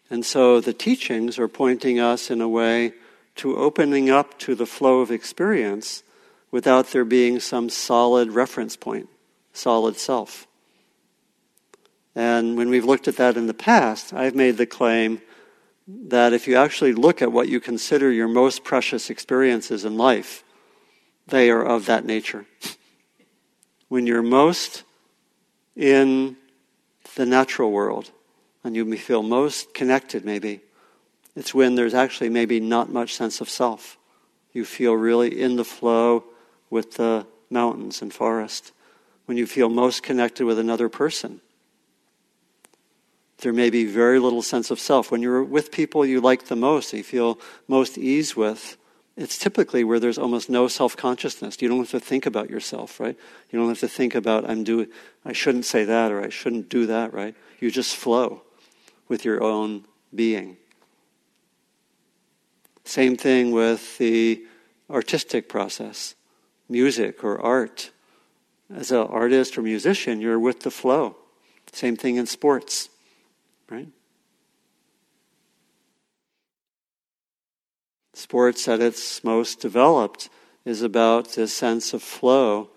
[0.08, 2.92] And so the teachings are pointing us in a way
[3.36, 6.02] to opening up to the flow of experience
[6.50, 9.08] without there being some solid reference point,
[9.52, 10.46] solid self.
[12.14, 15.20] And when we've looked at that in the past, I've made the claim
[15.86, 20.42] that if you actually look at what you consider your most precious experiences in life,
[21.28, 22.46] they are of that nature.
[23.88, 24.82] when you're most
[25.76, 26.36] in
[27.14, 28.10] the natural world
[28.64, 30.60] and you feel most connected, maybe,
[31.36, 33.96] it's when there's actually maybe not much sense of self.
[34.52, 36.24] You feel really in the flow
[36.70, 38.72] with the mountains and forest.
[39.26, 41.40] When you feel most connected with another person,
[43.38, 45.10] there may be very little sense of self.
[45.10, 48.76] When you're with people you like the most, you feel most ease with,
[49.16, 51.60] it's typically where there's almost no self-consciousness.
[51.60, 53.16] You don't have to think about yourself, right?
[53.50, 54.88] You don't have to think about I'm doing
[55.24, 57.34] I shouldn't say that or I shouldn't do that, right?
[57.60, 58.42] You just flow
[59.08, 59.84] with your own
[60.14, 60.56] being.
[62.84, 64.44] Same thing with the
[64.88, 66.14] artistic process,
[66.68, 67.90] music or art.
[68.74, 71.16] As an artist or musician, you're with the flow.
[71.72, 72.88] Same thing in sports,
[73.70, 73.88] right?
[78.14, 80.28] Sports at its most developed
[80.64, 82.70] is about this sense of flow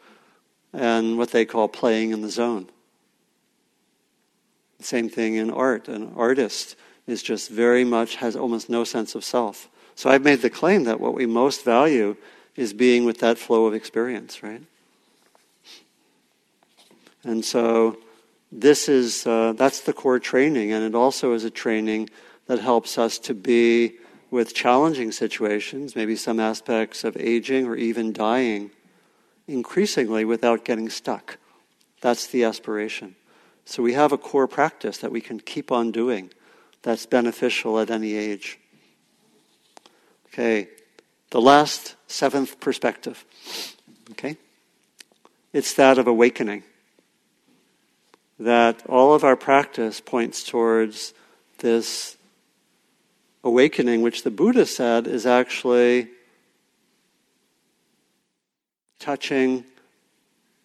[0.74, 2.68] and what they call playing in the zone.
[4.80, 5.88] Same thing in art.
[5.88, 6.76] An artist
[7.08, 9.70] is just very much, has almost no sense of self.
[9.96, 12.16] So I've made the claim that what we most value
[12.56, 14.62] is being with that flow of experience, right?
[17.24, 17.98] And so
[18.52, 22.10] this is uh, that's the core training, and it also is a training
[22.48, 23.98] that helps us to be
[24.32, 28.72] with challenging situations, maybe some aspects of aging or even dying,
[29.48, 31.38] increasingly without getting stuck.
[32.02, 33.16] That's the aspiration.
[33.66, 36.32] So we have a core practice that we can keep on doing
[36.82, 38.60] that's beneficial at any age.
[40.28, 40.70] Okay,
[41.32, 43.26] the last seventh perspective.
[44.12, 44.38] Okay?
[45.54, 46.64] It's that of awakening.
[48.40, 51.14] That all of our practice points towards
[51.58, 52.16] this
[53.44, 56.08] awakening, which the Buddha said is actually
[59.00, 59.66] touching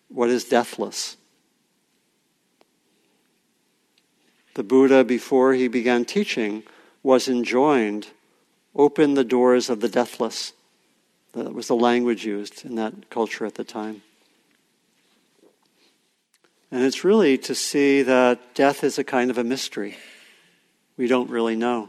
[0.08, 1.16] what is deathless.
[4.54, 6.62] The Buddha, before he began teaching,
[7.02, 8.08] was enjoined
[8.74, 10.52] open the doors of the deathless.
[11.32, 14.02] That was the language used in that culture at the time.
[16.74, 19.96] And it's really to see that death is a kind of a mystery.
[20.96, 21.88] We don't really know.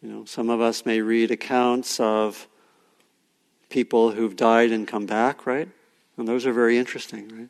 [0.00, 2.46] You know, some of us may read accounts of
[3.68, 5.68] people who've died and come back, right?
[6.16, 7.48] And those are very interesting, right?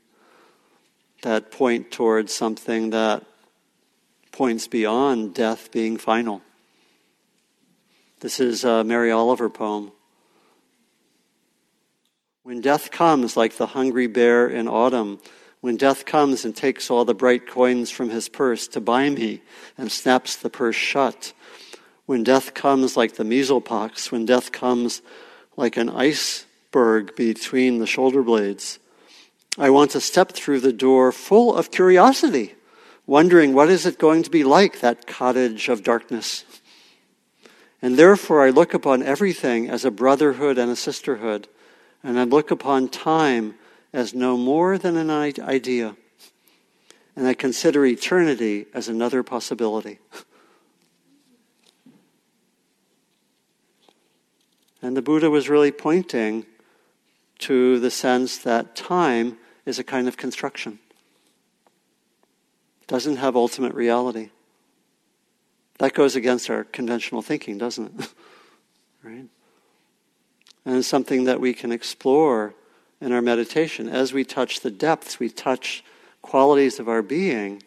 [1.21, 3.23] That point towards something that
[4.33, 6.41] points beyond death being final.
[8.21, 9.93] This is a Mary Oliver poem.
[12.45, 15.19] When death comes like the hungry bear in autumn,
[15.67, 19.43] when death comes and takes all the bright coins from his purse to buy me
[19.77, 21.33] and snaps the purse shut,
[22.05, 25.03] when death comes like the measles pox, when death comes
[25.57, 28.79] like an iceberg between the shoulder blades,
[29.59, 32.55] I want to step through the door full of curiosity,
[33.05, 36.45] wondering what is it going to be like, that cottage of darkness.
[37.83, 41.49] And therefore, I look upon everything as a brotherhood and a sisterhood,
[42.05, 43.57] and I look upon time
[43.93, 45.97] as no more than an idea.
[47.15, 49.99] And I consider eternity as another possibility.
[54.83, 56.47] And the Buddha was really pointing
[57.41, 60.79] to the sense that time is a kind of construction.
[62.87, 64.31] Doesn't have ultimate reality.
[65.79, 68.09] That goes against our conventional thinking, doesn't it?
[69.03, 69.27] right?
[70.65, 72.55] And it's something that we can explore
[73.01, 73.89] in our meditation.
[73.89, 75.85] As we touch the depths, we touch
[76.23, 77.63] qualities of our being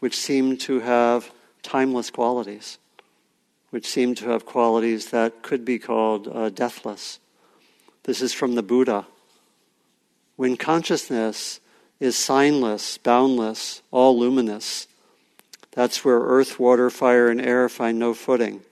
[0.00, 1.30] which seem to have
[1.62, 2.78] timeless qualities
[3.70, 7.18] which seem to have qualities that could be called uh, deathless.
[8.04, 9.06] This is from the Buddha.
[10.36, 11.60] When consciousness
[12.00, 14.86] is signless, boundless, all luminous,
[15.72, 18.62] that's where earth, water, fire, and air find no footing.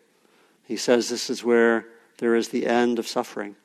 [0.64, 1.86] He says this is where
[2.18, 3.57] there is the end of suffering.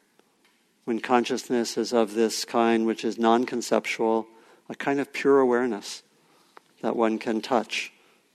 [0.85, 4.27] When consciousness is of this kind, which is non conceptual,
[4.69, 6.03] a kind of pure awareness
[6.81, 7.91] that one can touch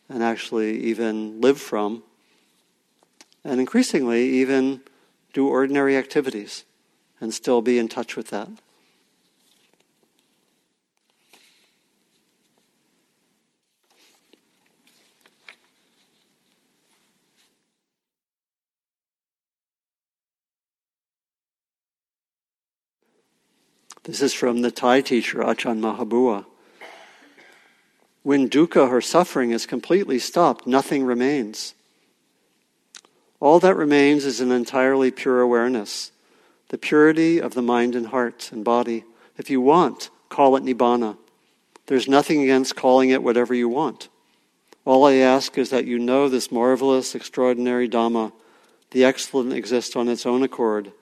[0.08, 2.02] and actually even live from
[3.44, 4.80] and increasingly even
[5.32, 6.64] do ordinary activities
[7.20, 8.48] and still be in touch with that.
[24.06, 26.46] This is from the Thai teacher, Ajahn Maha Bua.
[28.22, 31.74] When dukkha or suffering is completely stopped, nothing remains.
[33.40, 36.12] All that remains is an entirely pure awareness,
[36.68, 39.02] the purity of the mind and heart and body.
[39.38, 41.16] If you want, call it Nibbana.
[41.86, 44.08] There's nothing against calling it whatever you want.
[44.84, 48.30] All I ask is that you know this marvelous, extraordinary Dhamma,
[48.92, 50.92] the excellent exists on its own accord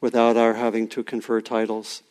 [0.00, 2.04] without our having to confer titles.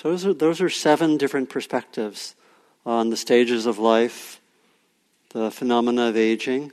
[0.00, 2.34] So those are, those are seven different perspectives
[2.86, 4.40] on the stages of life,
[5.34, 6.72] the phenomena of aging,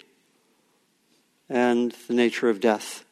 [1.50, 3.04] and the nature of death.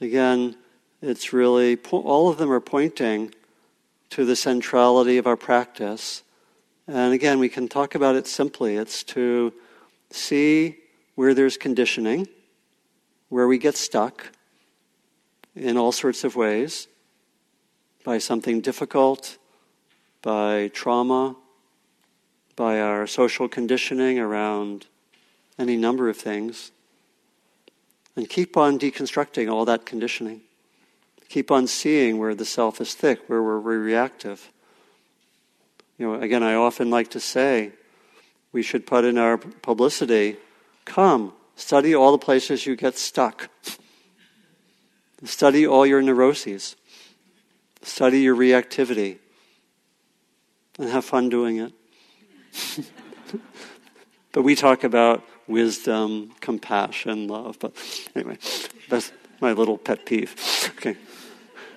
[0.00, 0.56] Again,
[1.00, 3.32] it's really, all of them are pointing
[4.10, 6.24] to the centrality of our practice.
[6.88, 8.74] And again, we can talk about it simply.
[8.74, 9.52] It's to
[10.10, 10.78] see
[11.14, 12.26] where there's conditioning,
[13.28, 14.32] where we get stuck
[15.54, 16.88] in all sorts of ways
[18.08, 19.36] by something difficult,
[20.22, 21.36] by trauma,
[22.56, 24.86] by our social conditioning around
[25.58, 26.72] any number of things,
[28.16, 30.40] and keep on deconstructing all that conditioning.
[31.28, 34.50] Keep on seeing where the self is thick, where we're reactive.
[35.98, 37.72] You know, again, I often like to say
[38.52, 40.38] we should put in our publicity
[40.86, 43.50] come, study all the places you get stuck.
[45.24, 46.74] study all your neuroses.
[47.82, 49.18] Study your reactivity
[50.78, 51.72] and have fun doing it.
[54.32, 57.58] but we talk about wisdom, compassion, love.
[57.60, 57.74] But
[58.14, 58.38] anyway,
[58.88, 60.34] that's my little pet peeve.
[60.76, 60.96] Okay.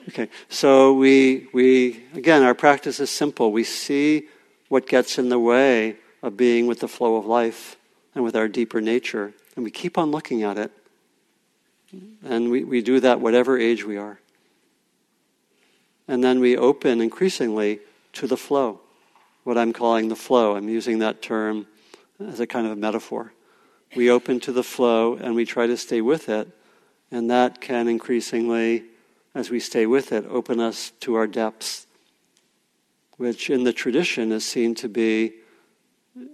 [0.09, 0.29] Okay.
[0.49, 3.51] So we we again our practice is simple.
[3.51, 4.27] We see
[4.69, 7.77] what gets in the way of being with the flow of life
[8.15, 9.33] and with our deeper nature.
[9.55, 10.71] And we keep on looking at it.
[12.23, 14.19] And we, we do that whatever age we are.
[16.11, 17.79] And then we open increasingly
[18.13, 18.81] to the flow
[19.43, 20.57] what I'm calling the flow.
[20.57, 21.67] I'm using that term
[22.19, 23.31] as a kind of a metaphor.
[23.95, 26.49] We open to the flow and we try to stay with it,
[27.11, 28.83] and that can increasingly,
[29.33, 31.87] as we stay with it, open us to our depths,
[33.15, 35.31] which in the tradition is seen to be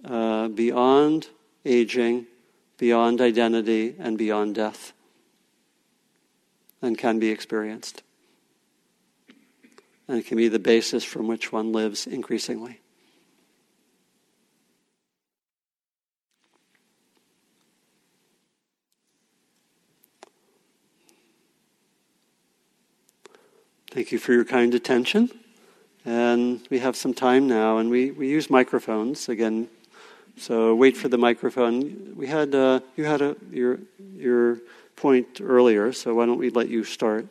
[0.03, 1.27] uh, beyond
[1.65, 2.25] aging,
[2.79, 4.91] beyond identity, and beyond death,
[6.81, 8.01] and can be experienced.
[10.07, 12.79] And it can be the basis from which one lives increasingly.
[23.91, 25.31] Thank you for your kind attention.
[26.05, 29.67] And we have some time now, and we, we use microphones again.
[30.37, 32.13] So wait for the microphone.
[32.15, 33.79] We had uh, you had a, your
[34.15, 34.59] your
[34.95, 37.27] point earlier, so why don't we let you start?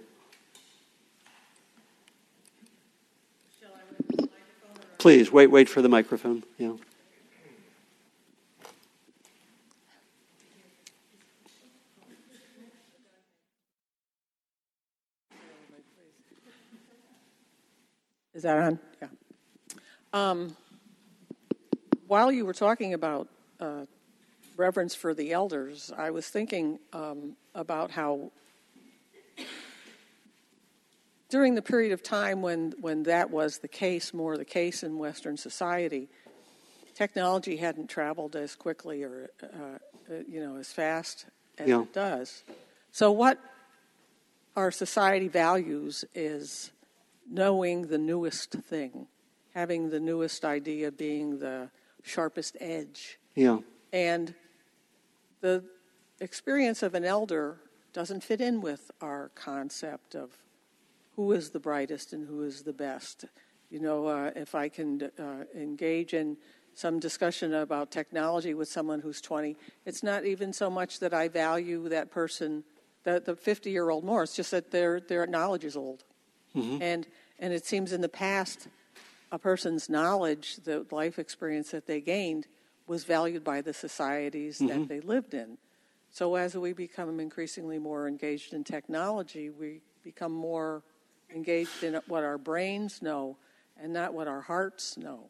[5.06, 5.46] Please wait.
[5.46, 6.42] Wait for the microphone.
[6.58, 6.72] Yeah.
[18.34, 18.80] Is that on?
[19.00, 19.08] Yeah.
[20.12, 20.56] Um,
[22.08, 23.28] while you were talking about
[23.60, 23.86] uh,
[24.56, 28.32] reverence for the elders, I was thinking um, about how
[31.28, 34.98] during the period of time when, when that was the case, more the case in
[34.98, 36.08] Western society,
[36.94, 41.26] technology hadn't traveled as quickly or uh, uh, you know as fast
[41.58, 41.82] as Yeah.
[41.82, 42.44] it does.
[42.92, 43.38] So what
[44.54, 46.70] our society values is
[47.28, 49.08] knowing the newest thing,
[49.54, 51.70] having the newest idea being the
[52.02, 53.18] sharpest edge.
[53.34, 53.58] Yeah.
[53.92, 54.34] And
[55.40, 55.64] the
[56.20, 57.58] experience of an elder
[57.92, 60.30] doesn't fit in with our concept of
[61.16, 63.24] who is the brightest and who is the best.
[63.70, 66.36] You know, uh, if I can uh, engage in
[66.74, 69.56] some discussion about technology with someone who's 20,
[69.86, 72.64] it's not even so much that I value that person,
[73.04, 76.04] the, the 50 year old more, it's just that their, their knowledge is old.
[76.82, 77.06] And,
[77.38, 78.68] and it seems in the past,
[79.32, 82.46] a person's knowledge, the life experience that they gained,
[82.86, 85.58] was valued by the societies that they lived in.
[86.10, 90.82] So as we become increasingly more engaged in technology, we become more
[91.34, 93.36] engaged in what our brains know
[93.80, 95.28] and not what our hearts know.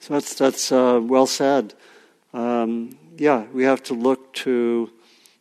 [0.00, 1.74] So that's that's uh, well said.
[2.32, 4.90] Um, yeah, we have to look to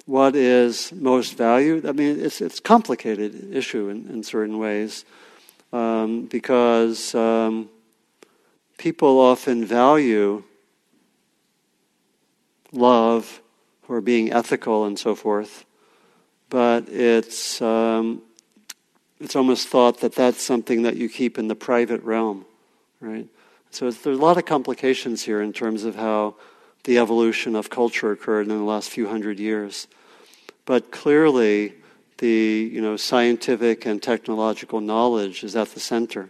[0.05, 1.85] what is most valued.
[1.85, 5.05] I mean, it's it's complicated issue in, in certain ways
[5.71, 7.69] um, because um,
[8.77, 10.43] people often value
[12.71, 13.41] love
[13.87, 15.65] or being ethical and so forth,
[16.49, 18.21] but it's um,
[19.19, 22.45] it's almost thought that that's something that you keep in the private realm,
[23.01, 23.27] right?
[23.71, 26.35] So there's a lot of complications here in terms of how
[26.85, 29.87] the evolution of culture occurred in the last few hundred years.
[30.65, 31.73] But clearly,
[32.17, 36.29] the you know scientific and technological knowledge is at the center,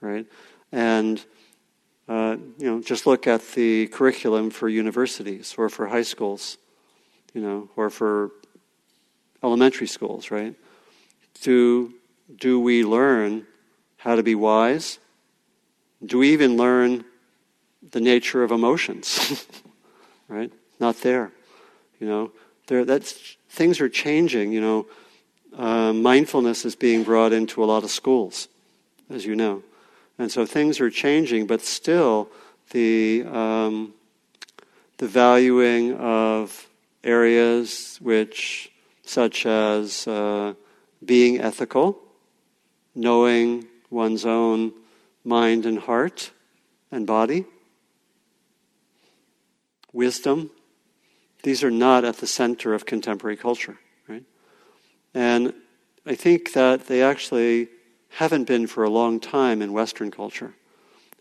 [0.00, 0.26] right?
[0.72, 1.24] And
[2.08, 6.58] uh, you know, just look at the curriculum for universities or for high schools,
[7.34, 8.32] you know, or for
[9.42, 10.54] elementary schools, right?
[11.42, 11.94] Do
[12.36, 13.46] do we learn
[13.98, 14.98] how to be wise?
[16.04, 17.04] Do we even learn
[17.90, 19.46] the nature of emotions?
[20.28, 20.52] right?
[20.78, 21.32] Not there.
[21.98, 22.32] You know,
[22.66, 22.84] there.
[22.84, 24.52] That's things are changing.
[24.52, 24.86] You know,
[25.56, 28.48] uh, mindfulness is being brought into a lot of schools,
[29.10, 29.62] as you know,
[30.18, 31.46] and so things are changing.
[31.46, 32.30] But still,
[32.70, 33.92] the um,
[34.96, 36.66] the valuing of
[37.04, 38.70] areas which,
[39.02, 40.54] such as uh,
[41.04, 41.98] being ethical,
[42.94, 44.72] knowing one's own
[45.24, 46.30] mind and heart
[46.90, 47.44] and body,
[49.92, 50.50] wisdom,
[51.42, 53.78] these are not at the center of contemporary culture,
[54.08, 54.24] right?
[55.14, 55.54] And
[56.06, 57.68] I think that they actually
[58.10, 60.54] haven't been for a long time in Western culture.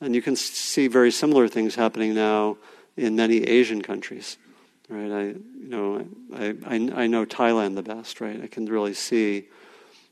[0.02, 2.58] And you can see very similar things happening now
[2.98, 4.38] in many Asian countries,
[4.88, 5.12] right?
[5.12, 8.42] I, you know, I, I, I know Thailand the best, right?
[8.42, 9.48] I can really see,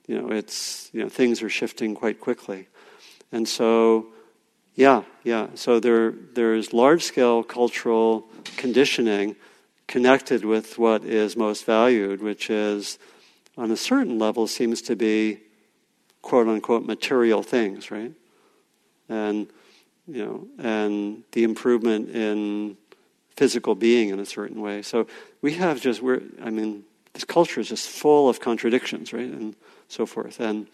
[0.08, 2.68] you know, it's, you know, things are shifting quite quickly.
[3.32, 4.08] And so,
[4.76, 5.48] yeah, yeah.
[5.56, 9.36] So there, there's large scale cultural conditioning
[9.88, 12.98] connected with what is most valued, which is,
[13.58, 15.40] on a certain level, seems to be
[16.22, 18.12] quote unquote material things, right?
[19.10, 19.48] And,
[20.08, 22.78] you know, and the improvement in
[23.36, 24.82] physical being in a certain way.
[24.82, 25.08] So
[25.42, 26.84] we have just, we're, I mean,
[27.14, 29.26] this culture is just full of contradictions, right?
[29.26, 29.56] And
[29.88, 30.40] so forth.
[30.40, 30.68] And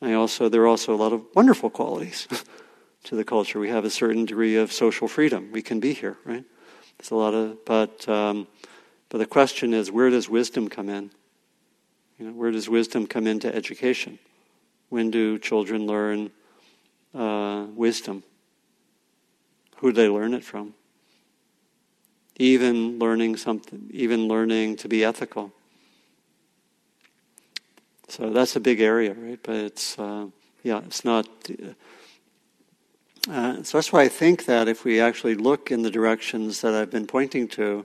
[0.00, 2.28] I also, there are also a lot of wonderful qualities
[3.04, 3.58] to the culture.
[3.58, 5.50] We have a certain degree of social freedom.
[5.52, 6.44] We can be here, right?
[6.98, 8.46] There's a lot of, but, um,
[9.08, 11.10] but the question is, where does wisdom come in?
[12.18, 14.18] You know, where does wisdom come into education?
[14.88, 16.30] When do children learn
[17.14, 18.22] uh, wisdom?
[19.76, 20.74] Who do they learn it from?
[22.38, 25.52] Even learning something, even learning to be ethical.
[28.08, 29.38] So that's a big area, right?
[29.42, 30.26] But it's, uh,
[30.62, 31.28] yeah, it's not.
[33.28, 36.74] Uh, so that's why I think that if we actually look in the directions that
[36.74, 37.84] I've been pointing to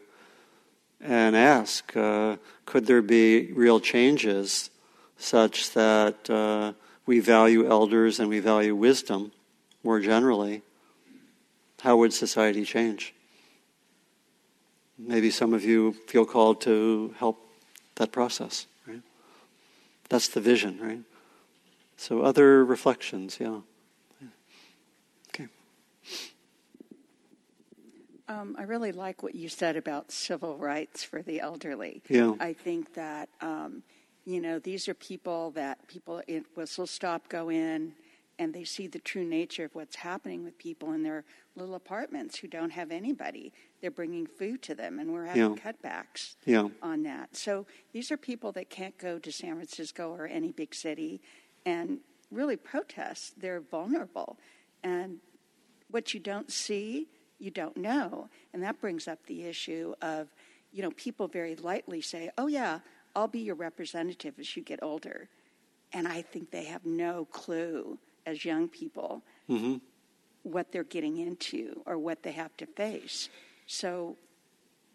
[0.99, 4.69] and ask, uh, could there be real changes
[5.17, 6.73] such that uh,
[7.05, 9.31] we value elders and we value wisdom
[9.83, 10.61] more generally?
[11.81, 13.15] How would society change?
[14.99, 17.39] Maybe some of you feel called to help
[17.95, 18.67] that process?
[20.11, 20.99] That's the vision, right?
[21.95, 23.61] So, other reflections, yeah.
[25.29, 25.47] Okay.
[28.27, 32.03] Um, I really like what you said about civil rights for the elderly.
[32.09, 32.33] Yeah.
[32.41, 33.83] I think that, um,
[34.25, 36.21] you know, these are people that people
[36.55, 37.93] whistle stop go in
[38.41, 41.23] and they see the true nature of what's happening with people in their
[41.55, 43.53] little apartments who don't have anybody.
[43.79, 45.71] They're bringing food to them, and we're having Yeah.
[45.71, 46.69] cutbacks Yeah.
[46.81, 47.35] on that.
[47.35, 51.21] So these are people that can't go to San Francisco or any big city
[51.67, 53.39] and really protest.
[53.39, 54.39] They're vulnerable.
[54.81, 55.19] And
[55.89, 58.27] what you don't see, you don't know.
[58.53, 60.33] And that brings up the issue of,
[60.71, 62.79] you know, people very lightly say, oh, yeah,
[63.15, 65.29] I'll be your representative as you get older.
[65.93, 69.77] And I think they have no clue as young people hmm
[70.43, 73.29] what they're getting into or what they have to face.
[73.67, 74.17] So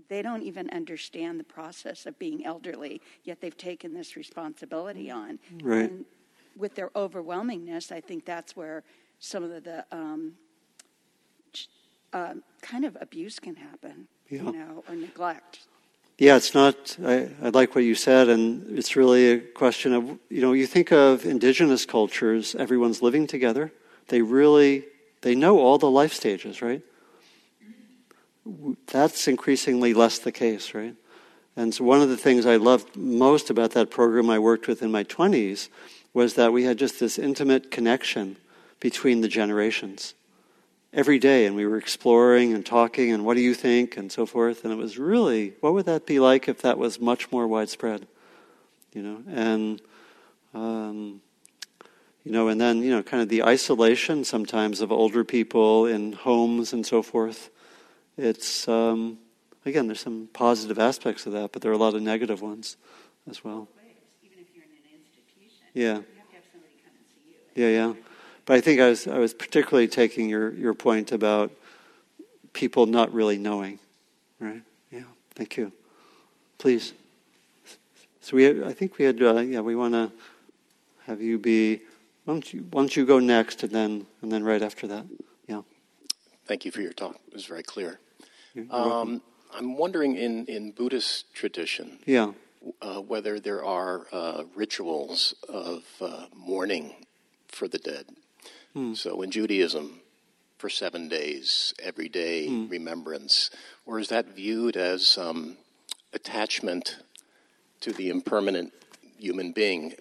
[0.08, 5.38] they don't even understand the process of being elderly, yet they've taken this responsibility on.
[5.62, 5.90] Right.
[5.90, 6.04] And
[6.56, 8.82] with their overwhelmingness, I think that's where
[9.20, 10.32] some of the um,
[12.12, 14.42] um kind of abuse can happen, Yeah.
[14.42, 15.60] you know, or neglect.
[16.18, 16.96] Yeah, it's not.
[17.04, 20.66] I, I like what you said, and it's really a question of you know you
[20.66, 23.70] think of indigenous cultures, everyone's living together.
[24.08, 24.86] They really
[25.20, 26.80] they know all the life stages, right?
[28.86, 30.94] That's increasingly less the case, right?
[31.54, 34.82] And so one of the things I loved most about that program I worked with
[34.82, 35.68] in my twenties
[36.14, 38.38] was that we had just this intimate connection
[38.80, 40.14] between the generations
[40.92, 44.24] every day and we were exploring and talking and what do you think and so
[44.24, 47.46] forth and it was really what would that be like if that was much more
[47.46, 48.06] widespread
[48.92, 49.82] you know and
[50.54, 51.20] um,
[52.24, 56.12] you know and then you know kind of the isolation sometimes of older people in
[56.12, 57.50] homes and so forth
[58.16, 59.18] it's um,
[59.66, 62.76] again there's some positive aspects of that but there are a lot of negative ones
[63.28, 63.68] as well
[64.24, 67.36] Even if you're in an institution, yeah you have to have somebody come and see
[67.54, 67.70] you.
[67.70, 68.05] yeah, yeah.
[68.46, 71.50] But I think I was I was particularly taking your, your point about
[72.52, 73.78] people not really knowing,
[74.40, 74.62] right?
[74.90, 75.02] Yeah.
[75.34, 75.72] Thank you.
[76.58, 76.94] Please.
[78.20, 80.10] So we had, I think we had uh, yeah we want to
[81.06, 81.82] have you be
[82.24, 85.04] why don't you why don't you go next and then and then right after that
[85.46, 85.62] yeah
[86.46, 87.16] Thank you for your talk.
[87.26, 87.98] It was very clear.
[88.70, 89.20] Um,
[89.52, 92.32] I'm wondering in, in Buddhist tradition yeah
[92.82, 96.94] uh, whether there are uh, rituals of uh, mourning
[97.48, 98.06] for the dead.
[98.94, 100.00] So in Judaism,
[100.58, 103.50] for seven days, every day remembrance,
[103.86, 105.56] or is that viewed as um,
[106.12, 106.98] attachment
[107.80, 108.74] to the impermanent
[109.18, 109.94] human being?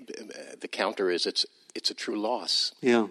[0.59, 2.73] The counter is it's it's a true loss.
[2.81, 3.07] Yeah.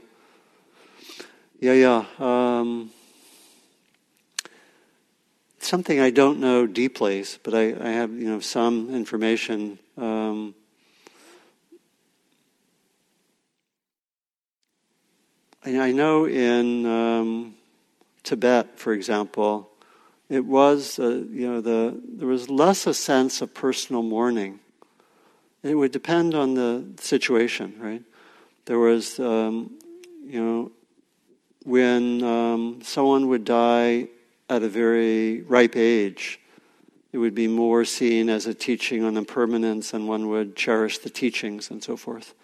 [1.60, 2.04] Yeah, yeah.
[2.18, 2.90] Um,
[5.60, 9.78] something I don't know deeply, but I, I have you know some information.
[9.96, 10.54] Um,
[15.66, 17.54] I, know in um,
[18.22, 19.70] Tibet, for example,
[20.28, 24.60] it was uh, you know the there was less a sense of personal mourning.
[25.62, 28.02] It would depend on the situation, right?
[28.66, 29.70] There was, um,
[30.22, 30.72] you know,
[31.64, 34.08] when um, someone would die
[34.50, 36.38] at a very ripe age,
[37.12, 41.08] it would be more seen as a teaching on impermanence, and one would cherish the
[41.08, 42.34] teachings and so forth.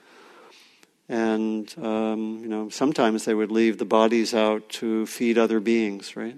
[1.10, 6.14] And um, you know, sometimes they would leave the bodies out to feed other beings,
[6.14, 6.36] right?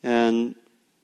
[0.00, 0.54] And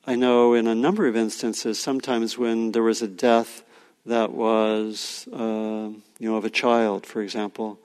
[0.07, 3.65] I know in a number of instances, sometimes when there was a death
[4.07, 5.91] that was, uh,
[6.21, 7.81] you know, of a child, for example,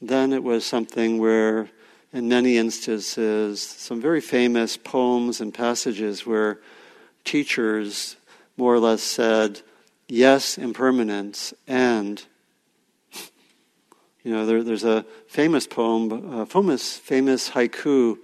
[0.00, 1.68] then it was something where,
[2.14, 6.60] in many instances, some very famous poems and passages where
[7.24, 8.16] teachers
[8.56, 9.60] more or less said,
[10.08, 12.24] yes, impermanence, and,
[14.24, 18.18] you know, there, there's a famous poem, a famous, famous haiku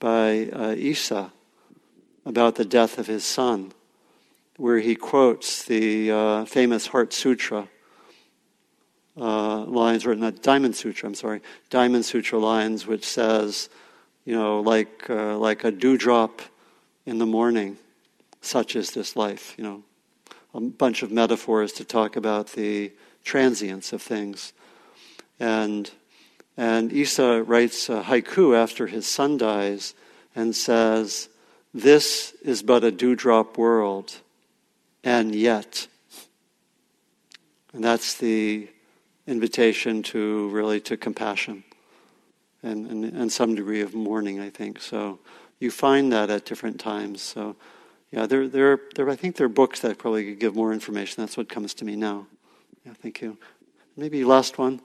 [0.00, 1.30] by uh, Issa
[2.24, 3.72] about the death of his son
[4.56, 7.68] where he quotes the uh, famous Heart Sutra
[9.16, 13.68] uh, lines, or not Diamond Sutra, I'm sorry, Diamond Sutra lines, which says,
[14.24, 16.40] you know, like, uh, like a dewdrop
[17.04, 17.76] in the morning,
[18.40, 19.82] such is this life, you know,
[20.54, 22.92] a bunch of metaphors to talk about the
[23.24, 24.52] transience of things.
[25.42, 25.90] And,
[26.56, 29.92] and Issa writes a haiku after his son dies
[30.36, 31.28] and says,
[31.74, 34.14] This is but a dewdrop world
[35.02, 35.88] and yet.
[37.74, 38.68] And that's the
[39.26, 41.64] invitation to really to compassion
[42.62, 44.80] and, and, and some degree of mourning, I think.
[44.80, 45.18] So
[45.58, 47.20] you find that at different times.
[47.20, 47.56] So
[48.12, 51.20] yeah, there, there, there, I think there are books that probably could give more information.
[51.20, 52.28] That's what comes to me now.
[52.86, 53.38] Yeah, thank you.
[53.96, 54.80] Maybe last one.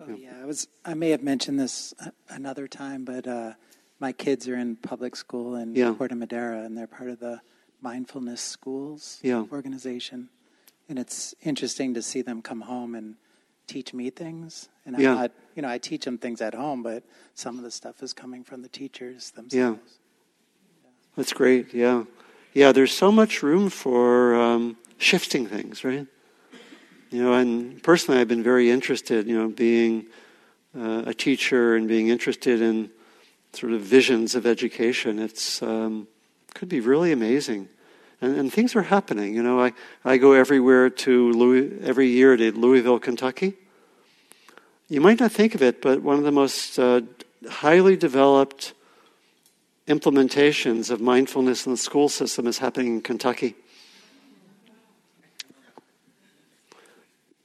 [0.00, 0.68] Oh, yeah, I was.
[0.84, 1.94] I may have mentioned this
[2.28, 3.52] another time, but uh,
[3.98, 5.94] my kids are in public school in Yeah.
[5.94, 7.40] Corte Madera, and they're part of the
[7.80, 9.44] Mindfulness Schools Yeah.
[9.50, 10.28] organization.
[10.88, 13.16] And it's interesting to see them come home and
[13.66, 14.68] teach me things.
[14.84, 15.14] And I'm Yeah.
[15.14, 17.02] not, you know, I teach them things at home, but
[17.34, 19.40] some of the stuff is coming from the teachers Yeah.
[19.40, 19.98] themselves.
[21.16, 21.72] That's great.
[21.72, 22.04] Yeah,
[22.52, 22.72] yeah.
[22.72, 26.06] There's so much room for um, shifting things, right?
[27.10, 29.26] You know, and personally, I've been very interested.
[29.26, 30.06] You know, being
[30.76, 32.90] uh, a teacher and being interested in
[33.52, 35.18] sort of visions of education.
[35.18, 36.08] It's um,
[36.54, 37.68] could be really amazing,
[38.20, 39.34] and, and things are happening.
[39.34, 39.72] You know, I
[40.04, 43.54] I go everywhere to Louis every year to Louisville, Kentucky.
[44.88, 47.00] You might not think of it, but one of the most uh,
[47.48, 48.72] highly developed
[49.88, 53.54] implementations of mindfulness in the school system is happening in Kentucky.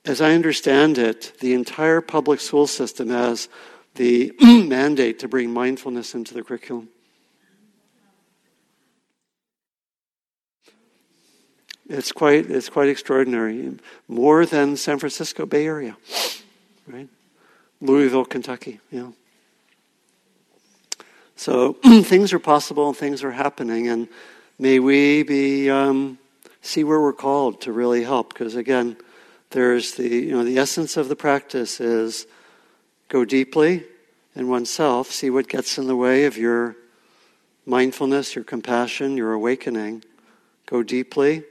[0.04, 3.48] As I understand it, the entire public school system has
[3.96, 6.90] the mandate to bring mindfulness into the curriculum.
[11.88, 13.78] It's quite, it's quite extraordinary.
[14.08, 15.98] More than San Francisco Bay Area,
[16.88, 17.10] right?
[17.82, 19.10] Louisville, Kentucky, yeah.
[21.36, 21.74] So
[22.04, 24.08] things are possible and things are happening, and
[24.58, 26.18] may we be um,
[26.62, 28.30] see where we're called to really help.
[28.34, 28.96] Because again,
[29.52, 32.26] there's the you know the essence of the practice is
[33.08, 33.84] go deeply
[34.36, 36.76] in oneself, see what gets in the way of your
[37.66, 40.04] mindfulness, your compassion, your awakening.
[40.66, 41.44] Go deeply,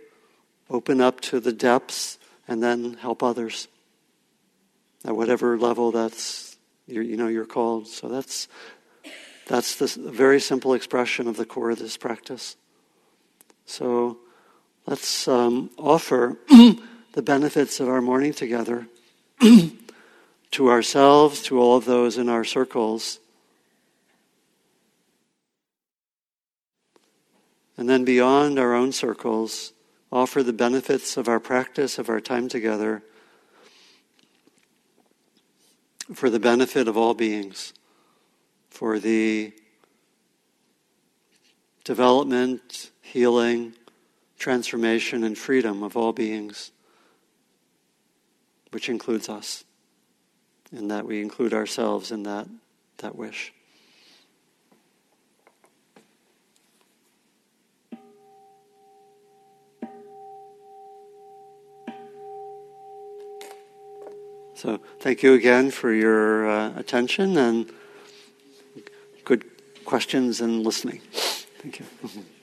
[0.71, 3.69] open up to the depths, and then help others
[5.05, 7.87] at whatever level that's you you know you're called.
[7.87, 8.49] So that's
[9.47, 12.57] that's the very simple expression of the core of this practice.
[13.67, 14.19] So
[14.87, 16.39] let's um, offer
[17.13, 18.87] the benefits of our morning together
[20.51, 23.19] to ourselves, to all of those in our circles.
[27.77, 29.73] And then beyond our own circles,
[30.13, 33.03] offer the benefits of our practice, of our time together,
[36.15, 37.73] for the benefit of all beings
[38.71, 39.53] for the
[41.85, 43.75] development, healing,
[44.39, 46.71] transformation, and freedom of all beings,
[48.71, 49.65] which includes us,
[50.73, 52.49] and that we include ourselves in that,
[52.99, 53.53] that wish.
[64.61, 67.73] So, thank you again for your uh, attention and
[69.25, 69.47] good
[69.87, 71.01] questions and listening.
[71.63, 71.87] Thank you.